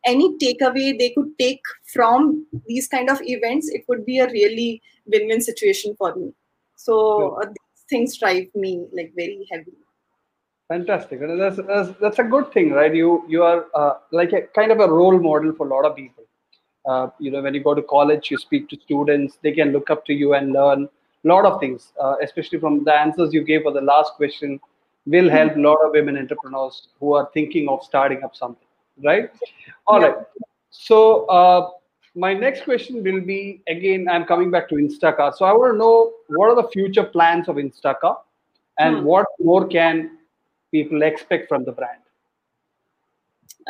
any 0.04 0.26
takeaway 0.42 0.98
they 0.98 1.10
could 1.16 1.30
take 1.38 1.62
from 1.92 2.46
these 2.66 2.88
kind 2.94 3.08
of 3.08 3.22
events, 3.22 3.70
it 3.70 3.84
would 3.88 4.04
be 4.04 4.18
a 4.18 4.26
really 4.26 4.82
win-win 5.06 5.40
situation 5.40 5.94
for 5.96 6.14
me. 6.14 6.34
So 6.76 7.38
uh, 7.40 7.46
these 7.46 7.84
things 7.88 8.18
drive 8.18 8.48
me 8.54 8.86
like 8.92 9.14
very 9.16 9.48
heavy. 9.50 9.72
Fantastic. 10.68 11.20
That's, 11.20 11.56
that's, 11.56 11.90
that's 12.00 12.18
a 12.18 12.24
good 12.24 12.52
thing, 12.52 12.72
right? 12.72 12.94
You 12.94 13.24
you 13.26 13.42
are 13.44 13.64
uh, 13.74 13.94
like 14.12 14.34
a 14.34 14.42
kind 14.58 14.72
of 14.72 14.80
a 14.80 14.88
role 14.88 15.18
model 15.18 15.54
for 15.54 15.66
a 15.66 15.70
lot 15.70 15.86
of 15.86 15.96
people. 15.96 16.24
Uh, 16.86 17.08
you 17.18 17.30
know, 17.30 17.40
when 17.40 17.54
you 17.54 17.62
go 17.64 17.74
to 17.74 17.82
college, 17.82 18.30
you 18.30 18.36
speak 18.36 18.68
to 18.68 18.76
students, 18.84 19.38
they 19.42 19.52
can 19.52 19.72
look 19.72 19.88
up 19.88 20.04
to 20.04 20.12
you 20.12 20.34
and 20.34 20.52
learn 20.52 20.86
lot 21.24 21.44
of 21.44 21.60
things, 21.60 21.92
uh, 22.00 22.16
especially 22.22 22.60
from 22.60 22.84
the 22.84 22.92
answers 22.92 23.32
you 23.32 23.42
gave 23.44 23.62
for 23.62 23.72
the 23.72 23.80
last 23.80 24.14
question, 24.14 24.60
will 25.06 25.28
help 25.28 25.56
a 25.56 25.58
lot 25.58 25.76
of 25.84 25.92
women 25.92 26.16
entrepreneurs 26.16 26.88
who 27.00 27.14
are 27.14 27.28
thinking 27.34 27.68
of 27.68 27.82
starting 27.82 28.22
up 28.22 28.34
something, 28.34 28.66
right? 29.02 29.30
All 29.86 30.00
yeah. 30.00 30.08
right. 30.08 30.16
So 30.70 31.26
uh, 31.26 31.70
my 32.14 32.32
next 32.32 32.64
question 32.64 33.02
will 33.02 33.20
be 33.20 33.62
again, 33.68 34.08
I'm 34.08 34.24
coming 34.24 34.50
back 34.50 34.68
to 34.70 34.76
Instacar. 34.76 35.34
So 35.34 35.44
I 35.44 35.52
want 35.52 35.74
to 35.74 35.78
know 35.78 36.12
what 36.28 36.50
are 36.50 36.62
the 36.62 36.68
future 36.68 37.04
plans 37.04 37.48
of 37.48 37.56
Instacar 37.56 38.16
and 38.78 38.98
hmm. 38.98 39.04
what 39.04 39.26
more 39.40 39.66
can 39.66 40.18
people 40.70 41.02
expect 41.02 41.48
from 41.48 41.64
the 41.64 41.72
brand? 41.72 42.00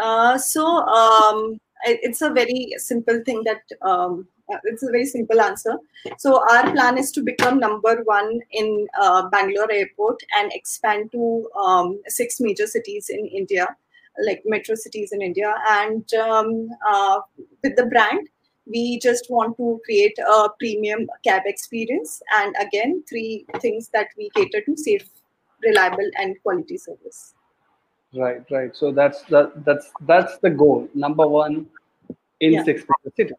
Uh, 0.03 0.37
so 0.39 0.65
um, 0.67 1.59
it's 1.85 2.23
a 2.23 2.31
very 2.31 2.75
simple 2.79 3.23
thing 3.25 3.43
that 3.45 3.63
um, 3.83 4.27
uh, 4.53 4.59
it's 4.65 4.83
a 4.83 4.91
very 4.91 5.07
simple 5.07 5.41
answer. 5.41 5.77
So 6.19 6.43
our 6.51 6.71
plan 6.73 6.99
is 6.99 7.11
to 7.13 7.23
become 7.23 7.59
number 7.59 8.03
one 8.05 8.41
in 8.51 8.87
uh, 9.01 9.29
Bangalore 9.29 9.71
airport 9.73 10.21
and 10.39 10.53
expand 10.53 11.13
to 11.13 11.49
um, 11.57 12.01
six 12.09 12.41
major 12.41 12.67
cities 12.67 13.09
in 13.09 13.27
India, 13.27 13.67
like 14.25 14.43
metro 14.45 14.75
cities 14.75 15.13
in 15.13 15.23
India. 15.23 15.55
And 15.69 16.13
um, 16.15 16.69
uh, 16.87 17.21
with 17.63 17.77
the 17.77 17.87
brand, 17.87 18.29
we 18.67 18.99
just 18.99 19.27
want 19.31 19.57
to 19.57 19.81
create 19.85 20.19
a 20.19 20.49
premium 20.59 21.07
cab 21.27 21.43
experience. 21.47 22.23
And 22.37 22.55
again, 22.61 23.03
three 23.09 23.47
things 23.61 23.89
that 23.93 24.09
we 24.17 24.31
cater 24.35 24.61
to: 24.63 24.77
safe, 24.77 25.09
reliable, 25.63 26.11
and 26.19 26.37
quality 26.43 26.79
service. 26.79 27.34
Right, 28.17 28.43
right. 28.51 28.77
So 28.77 28.93
that's 28.93 29.23
the 29.23 29.51
that's 29.65 29.91
that's 30.03 30.39
the 30.39 30.51
goal. 30.51 30.89
Number 30.95 31.27
one 31.27 31.67
in 32.41 32.53
yeah. 32.53 32.65
six 32.65 32.83
cities. 33.17 33.35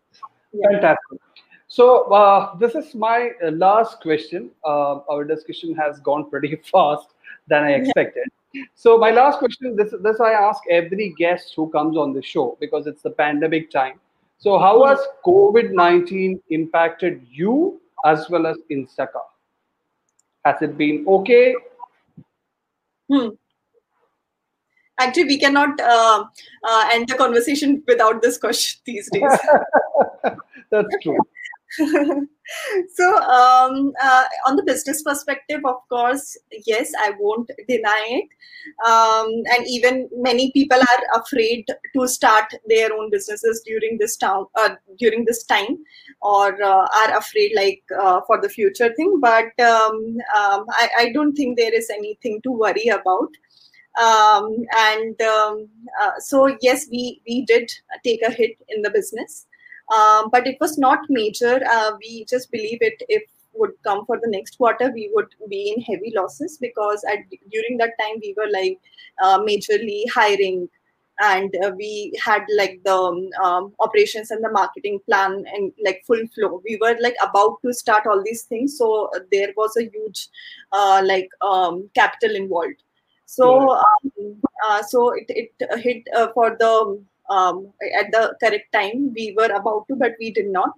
Yeah. 0.51 0.69
Fantastic. 0.71 1.19
So 1.67 2.11
uh, 2.13 2.55
this 2.57 2.75
is 2.75 2.93
my 2.93 3.31
uh, 3.43 3.51
last 3.51 4.01
question. 4.01 4.51
Uh, 4.63 4.99
our 5.09 5.23
discussion 5.23 5.75
has 5.75 5.99
gone 5.99 6.29
pretty 6.29 6.55
fast 6.71 7.07
than 7.47 7.63
I 7.63 7.71
expected. 7.71 8.27
So 8.73 8.97
my 8.97 9.11
last 9.11 9.39
question, 9.39 9.75
this 9.75 9.93
this 10.01 10.19
I 10.19 10.31
ask 10.31 10.61
every 10.69 11.13
guest 11.17 11.53
who 11.55 11.69
comes 11.69 11.97
on 11.97 12.13
the 12.13 12.21
show 12.21 12.57
because 12.59 12.87
it's 12.87 13.01
the 13.01 13.11
pandemic 13.11 13.71
time. 13.71 13.99
So 14.37 14.59
how 14.59 14.81
hmm. 14.81 14.89
has 14.89 14.99
COVID 15.25 15.71
nineteen 15.71 16.41
impacted 16.49 17.25
you 17.29 17.79
as 18.03 18.29
well 18.29 18.45
as 18.45 18.57
Instacar? 18.69 19.25
Has 20.43 20.61
it 20.61 20.77
been 20.77 21.05
okay? 21.07 21.55
Hmm 23.09 23.29
actually 24.99 25.25
we 25.25 25.39
cannot 25.39 25.79
uh, 25.79 26.23
uh, 26.63 26.89
end 26.93 27.07
the 27.07 27.15
conversation 27.15 27.83
without 27.87 28.21
this 28.21 28.37
question 28.37 28.81
these 28.85 29.09
days. 29.11 29.39
That's 30.71 30.95
true. 31.01 31.19
So 32.93 33.17
um, 33.17 33.91
uh, 34.01 34.23
on 34.47 34.55
the 34.55 34.63
business 34.63 35.01
perspective 35.01 35.61
of 35.65 35.77
course 35.89 36.37
yes 36.67 36.91
i 36.99 37.11
won't 37.19 37.49
deny 37.67 38.05
it. 38.09 38.29
Um, 38.87 39.27
and 39.55 39.67
even 39.67 40.09
many 40.15 40.51
people 40.51 40.79
are 40.79 41.21
afraid 41.21 41.65
to 41.95 42.07
start 42.07 42.53
their 42.67 42.93
own 42.93 43.09
businesses 43.11 43.61
during 43.65 43.97
this 43.99 44.15
time 44.17 44.45
uh, 44.55 44.75
during 44.99 45.25
this 45.25 45.43
time 45.43 45.77
or 46.21 46.61
uh, 46.63 46.87
are 47.01 47.17
afraid 47.17 47.51
like 47.55 47.83
uh, 47.99 48.21
for 48.27 48.41
the 48.41 48.49
future 48.49 48.93
thing. 48.95 49.19
But 49.19 49.59
um, 49.59 50.17
um, 50.37 50.65
I, 50.69 50.89
I 50.99 51.11
don't 51.13 51.33
think 51.33 51.57
there 51.57 51.73
is 51.73 51.89
anything 51.89 52.41
to 52.43 52.51
worry 52.51 52.87
about 52.87 53.29
um, 54.01 54.65
and 54.77 55.21
um, 55.21 55.67
uh, 56.01 56.11
so 56.19 56.55
yes 56.61 56.87
we 56.91 57.21
we 57.27 57.45
did 57.45 57.71
take 58.03 58.21
a 58.21 58.31
hit 58.31 58.57
in 58.69 58.81
the 58.81 58.89
business. 58.89 59.47
Um, 59.95 60.29
but 60.31 60.47
it 60.47 60.57
was 60.59 60.79
not 60.79 60.99
major. 61.09 61.61
Uh, 61.71 61.91
we 61.99 62.25
just 62.25 62.51
believe 62.51 62.79
it 62.81 63.01
if 63.07 63.23
would 63.53 63.71
come 63.83 64.05
for 64.05 64.19
the 64.21 64.27
next 64.29 64.57
quarter 64.57 64.91
we 64.93 65.09
would 65.13 65.27
be 65.49 65.73
in 65.75 65.81
heavy 65.81 66.11
losses 66.13 66.57
because 66.59 67.05
at 67.09 67.19
during 67.51 67.77
that 67.77 67.93
time 67.99 68.17
we 68.21 68.33
were 68.35 68.49
like 68.51 68.79
uh, 69.23 69.39
majorly 69.39 70.03
hiring. 70.13 70.67
And 71.21 71.55
uh, 71.63 71.71
we 71.77 72.11
had 72.21 72.43
like 72.57 72.81
the 72.83 72.93
um, 72.93 73.29
um, 73.41 73.73
operations 73.79 74.31
and 74.31 74.43
the 74.43 74.51
marketing 74.51 74.99
plan 75.05 75.45
and 75.53 75.71
like 75.85 76.03
full 76.05 76.21
flow. 76.33 76.61
We 76.65 76.77
were 76.81 76.97
like 76.99 77.15
about 77.23 77.59
to 77.63 77.73
start 77.73 78.05
all 78.05 78.21
these 78.21 78.43
things 78.43 78.77
so 78.77 79.09
there 79.31 79.53
was 79.55 79.77
a 79.77 79.83
huge 79.83 80.27
uh, 80.73 81.01
like 81.05 81.29
um, 81.41 81.89
capital 81.95 82.35
involved 82.35 82.83
so 83.25 83.71
um, 83.71 84.41
uh, 84.67 84.81
so 84.83 85.11
it, 85.13 85.25
it 85.29 85.51
hit 85.81 86.03
uh, 86.15 86.27
for 86.33 86.55
the 86.59 87.03
um, 87.29 87.73
at 87.99 88.11
the 88.11 88.35
correct 88.41 88.71
time 88.71 89.11
we 89.15 89.33
were 89.37 89.51
about 89.53 89.87
to 89.87 89.95
but 89.95 90.13
we 90.19 90.31
did 90.31 90.47
not. 90.47 90.71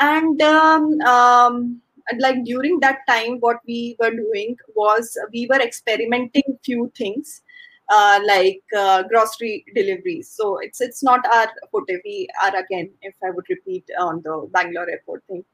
And 0.00 0.40
um, 0.42 1.00
um, 1.02 1.80
like 2.18 2.44
during 2.44 2.80
that 2.80 2.98
time 3.08 3.38
what 3.38 3.58
we 3.66 3.96
were 4.00 4.10
doing 4.10 4.56
was 4.74 5.16
we 5.32 5.46
were 5.48 5.60
experimenting 5.60 6.58
few 6.64 6.90
things 6.96 7.42
uh, 7.88 8.20
like 8.26 8.62
uh, 8.76 9.02
grocery 9.04 9.64
deliveries. 9.74 10.28
So 10.28 10.58
it's 10.58 10.80
it's 10.80 11.02
not 11.02 11.20
our 11.32 11.48
forte. 11.70 11.98
We 12.04 12.28
are 12.42 12.56
again 12.56 12.90
if 13.02 13.14
i 13.22 13.30
would 13.30 13.44
repeat 13.48 13.84
on 14.00 14.22
the 14.24 14.48
bangalore 14.52 14.90
airport 14.90 15.24
thing 15.28 15.44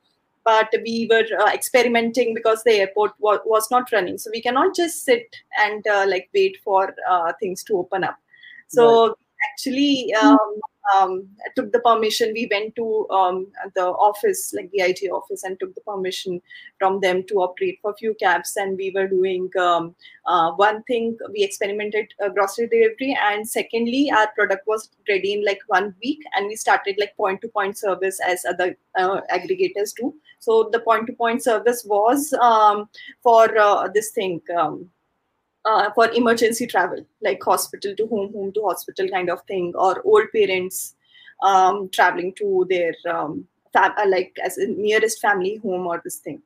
but 0.48 0.74
we 0.84 1.06
were 1.10 1.26
uh, 1.40 1.50
experimenting 1.58 2.34
because 2.34 2.62
the 2.64 2.74
airport 2.82 3.12
wa- 3.18 3.44
was 3.54 3.70
not 3.70 3.92
running 3.92 4.18
so 4.18 4.30
we 4.32 4.42
cannot 4.46 4.74
just 4.74 5.04
sit 5.04 5.36
and 5.64 5.86
uh, 5.86 6.04
like 6.08 6.28
wait 6.34 6.56
for 6.64 6.94
uh, 7.10 7.32
things 7.40 7.62
to 7.62 7.76
open 7.82 8.04
up 8.04 8.18
so 8.68 9.08
right. 9.08 9.16
actually 9.50 10.14
um, 10.14 10.54
um, 10.94 11.28
took 11.56 11.72
the 11.72 11.80
permission. 11.80 12.32
We 12.32 12.48
went 12.50 12.76
to 12.76 13.08
um, 13.10 13.46
the 13.74 13.86
office, 13.86 14.52
like 14.54 14.70
the 14.70 14.80
IT 14.80 15.10
office, 15.10 15.42
and 15.42 15.58
took 15.58 15.74
the 15.74 15.80
permission 15.82 16.40
from 16.78 17.00
them 17.00 17.24
to 17.28 17.36
operate 17.36 17.78
for 17.82 17.94
few 17.96 18.14
cabs. 18.14 18.54
And 18.56 18.76
we 18.76 18.92
were 18.94 19.06
doing 19.06 19.50
um, 19.58 19.94
uh, 20.26 20.52
one 20.52 20.82
thing, 20.84 21.16
we 21.32 21.42
experimented 21.42 22.06
uh, 22.24 22.28
grocery 22.28 22.68
delivery, 22.68 23.16
and 23.22 23.48
secondly, 23.48 24.10
our 24.10 24.28
product 24.34 24.66
was 24.66 24.90
ready 25.08 25.32
in 25.34 25.44
like 25.44 25.60
one 25.66 25.94
week, 26.02 26.20
and 26.34 26.46
we 26.46 26.56
started 26.56 26.96
like 26.98 27.16
point 27.16 27.40
to 27.42 27.48
point 27.48 27.78
service 27.78 28.18
as 28.26 28.44
other 28.44 28.76
uh, 28.96 29.20
aggregators 29.32 29.94
do. 29.96 30.14
So 30.40 30.68
the 30.72 30.80
point 30.80 31.06
to 31.08 31.12
point 31.12 31.42
service 31.42 31.84
was 31.84 32.32
um, 32.34 32.88
for 33.22 33.56
uh, 33.58 33.88
this 33.88 34.10
thing. 34.10 34.40
Uh, 35.68 35.90
for 35.94 36.10
emergency 36.12 36.66
travel, 36.66 37.04
like 37.20 37.42
hospital 37.42 37.94
to 37.96 38.06
home, 38.06 38.32
home 38.32 38.50
to 38.52 38.62
hospital 38.62 39.08
kind 39.14 39.28
of 39.28 39.42
thing, 39.42 39.72
or 39.74 40.00
old 40.02 40.26
parents 40.34 40.94
um, 41.42 41.88
traveling 41.96 42.32
to 42.34 42.66
their 42.70 42.94
um, 43.14 43.46
fam- 43.72 43.92
uh, 43.98 44.06
like 44.08 44.36
as 44.42 44.56
nearest 44.58 45.20
family 45.20 45.56
home 45.56 45.86
or 45.86 46.00
this 46.04 46.16
thing. 46.16 46.40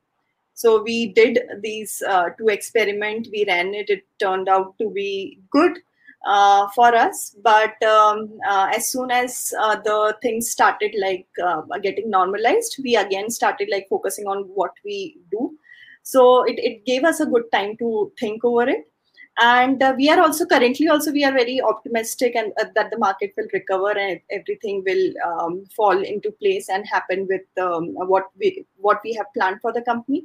So 0.55 0.83
we 0.83 1.09
did 1.09 1.39
these 1.61 2.03
uh, 2.09 2.31
two 2.39 2.49
experiment. 2.49 3.29
We 3.33 3.45
ran 3.47 3.75
it. 3.75 3.91
It 3.91 4.05
turned 4.19 4.49
out 4.49 4.77
to 4.81 4.91
be 4.91 5.39
good 5.51 5.79
uh, 6.27 6.69
for 6.75 6.95
us. 6.95 7.37
But 7.43 7.83
um, 7.83 8.39
uh, 8.49 8.71
as 8.75 8.91
soon 8.91 9.11
as 9.11 9.53
uh, 9.61 9.77
the 9.77 10.17
things 10.23 10.51
started 10.51 10.95
like 10.99 11.27
uh, 11.45 11.63
getting 11.83 12.11
normalized, 12.11 12.77
we 12.83 12.97
again 12.97 13.31
started 13.31 13.69
like 13.71 13.89
focusing 13.89 14.27
on 14.27 14.45
what 14.55 14.73
we 14.85 15.19
do. 15.31 15.57
So 16.03 16.43
it, 16.45 16.59
it 16.59 16.85
gave 16.85 17.05
us 17.05 17.21
a 17.21 17.27
good 17.27 17.51
time 17.53 17.77
to 17.79 18.13
think 18.19 18.45
over 18.45 18.69
it 18.69 18.89
and 19.39 19.83
uh, 19.83 19.95
we 19.97 20.11
are 20.11 20.21
also 20.21 20.45
currently 20.45 20.89
also 20.89 21.11
we 21.11 21.25
are 21.25 21.33
very 21.33 21.61
optimistic 21.61 22.35
and 22.35 22.53
uh, 22.61 22.67
that 22.75 22.91
the 22.91 22.99
market 22.99 23.33
will 23.37 23.49
recover 23.53 23.97
and 23.97 24.21
everything 24.31 24.83
will 24.87 25.13
um, 25.27 25.65
fall 25.75 25.99
into 26.03 26.31
place 26.33 26.69
and 26.69 26.87
happen 26.87 27.27
with 27.29 27.43
um, 27.61 27.89
what 27.95 28.27
we 28.39 28.65
what 28.77 29.01
we 29.05 29.15
have 29.15 29.27
planned 29.35 29.61
for 29.61 29.73
the 29.73 29.83
company. 29.83 30.25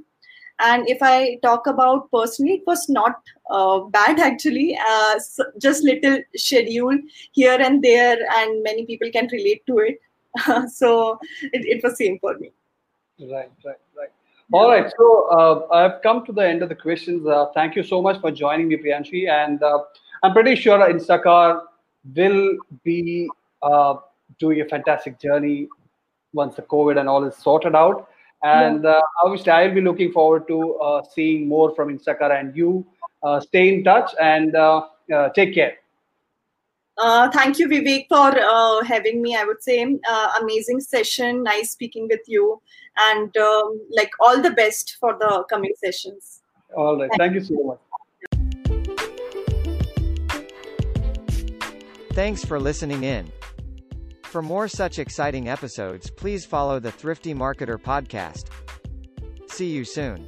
And 0.60 0.90
if 0.90 0.98
i 1.04 1.38
talk 1.44 1.68
about 1.68 2.12
personally 2.12 2.54
it 2.54 2.64
was 2.68 2.90
not 2.90 3.22
uh, 3.50 3.80
bad 3.80 4.20
actually 4.20 4.78
uh, 4.90 5.20
so 5.20 5.46
just 5.62 5.84
little 5.84 6.20
schedule 6.36 6.98
here 7.32 7.58
and 7.62 7.84
there 7.84 8.18
and 8.38 8.64
many 8.64 8.86
people 8.86 9.10
can 9.12 9.30
relate 9.32 9.66
to 9.68 9.78
it. 9.80 10.00
So 10.74 11.18
it, 11.42 11.66
it 11.66 11.84
was 11.84 11.98
same 11.98 12.20
for 12.20 12.38
me. 12.38 12.52
Right 13.20 13.52
right 13.64 13.80
right 13.98 14.12
all 14.54 14.70
right, 14.70 14.92
so 14.98 15.28
uh, 15.30 15.74
I've 15.74 16.02
come 16.02 16.26
to 16.26 16.32
the 16.32 16.48
end 16.48 16.64
of 16.64 16.70
the 16.70 16.76
questions. 16.76 17.28
Uh, 17.28 17.48
thank 17.54 17.76
you 17.76 17.84
so 17.84 18.02
much 18.02 18.22
for 18.22 18.32
joining 18.32 18.68
me, 18.70 18.78
Priyanshi. 18.78 19.30
And 19.30 19.62
uh, 19.62 19.80
I'm 20.24 20.34
pretty 20.34 20.56
sure 20.56 20.78
Instacar 20.80 21.62
will 22.16 22.58
be 22.84 23.30
uh, 23.62 23.96
doing 24.40 24.62
a 24.62 24.66
fantastic 24.66 25.20
journey 25.20 25.68
once 26.34 26.56
the 26.56 26.62
COVID 26.62 27.00
and 27.00 27.10
all 27.10 27.24
is 27.24 27.36
sorted 27.36 27.76
out. 27.76 28.10
And. 28.44 28.86
Uh, 28.86 29.02
obviously, 29.24 29.52
I'll 29.52 29.74
be 29.74 29.82
looking 29.82 30.12
forward 30.12 30.48
to 30.48 30.76
uh, 30.76 31.02
seeing 31.14 31.48
more 31.48 31.74
from 31.76 31.98
Instacar 31.98 32.40
and 32.40 32.56
you. 32.56 32.86
stay 33.42 33.74
in 33.74 33.84
touch 33.84 34.12
and 34.22 34.54
take 35.34 35.54
care. 35.56 35.78
Uh, 36.98 37.30
thank 37.30 37.60
you, 37.60 37.68
Vivek, 37.68 38.08
for 38.10 38.36
uh, 38.40 38.84
having 38.84 39.22
me. 39.22 39.36
I 39.36 39.44
would 39.44 39.62
say 39.62 39.86
uh, 40.10 40.30
amazing 40.42 40.80
session. 40.80 41.44
Nice 41.44 41.72
speaking 41.72 42.08
with 42.10 42.22
you, 42.28 42.60
and 42.98 43.36
um, 43.38 43.80
like 43.92 44.12
all 44.20 44.42
the 44.42 44.52
best 44.52 44.98
for 45.00 45.16
the 45.20 45.46
coming 45.50 45.74
sessions. 45.78 46.42
All 46.76 47.00
right. 47.00 47.10
Thank, 47.18 47.34
Thank 47.34 47.36
you 47.36 47.44
so 47.44 47.64
much. 47.64 47.80
Thanks 52.14 52.44
for 52.44 52.60
listening 52.60 53.04
in. 53.04 53.32
For 54.24 54.42
more 54.42 54.68
such 54.68 54.98
exciting 54.98 55.48
episodes, 55.50 56.10
please 56.10 56.46
follow 56.46 56.80
the 56.80 56.92
Thrifty 56.92 57.34
Marketer 57.34 57.78
podcast. 57.78 58.46
See 59.50 59.70
you 59.70 59.86
soon. 59.86 60.28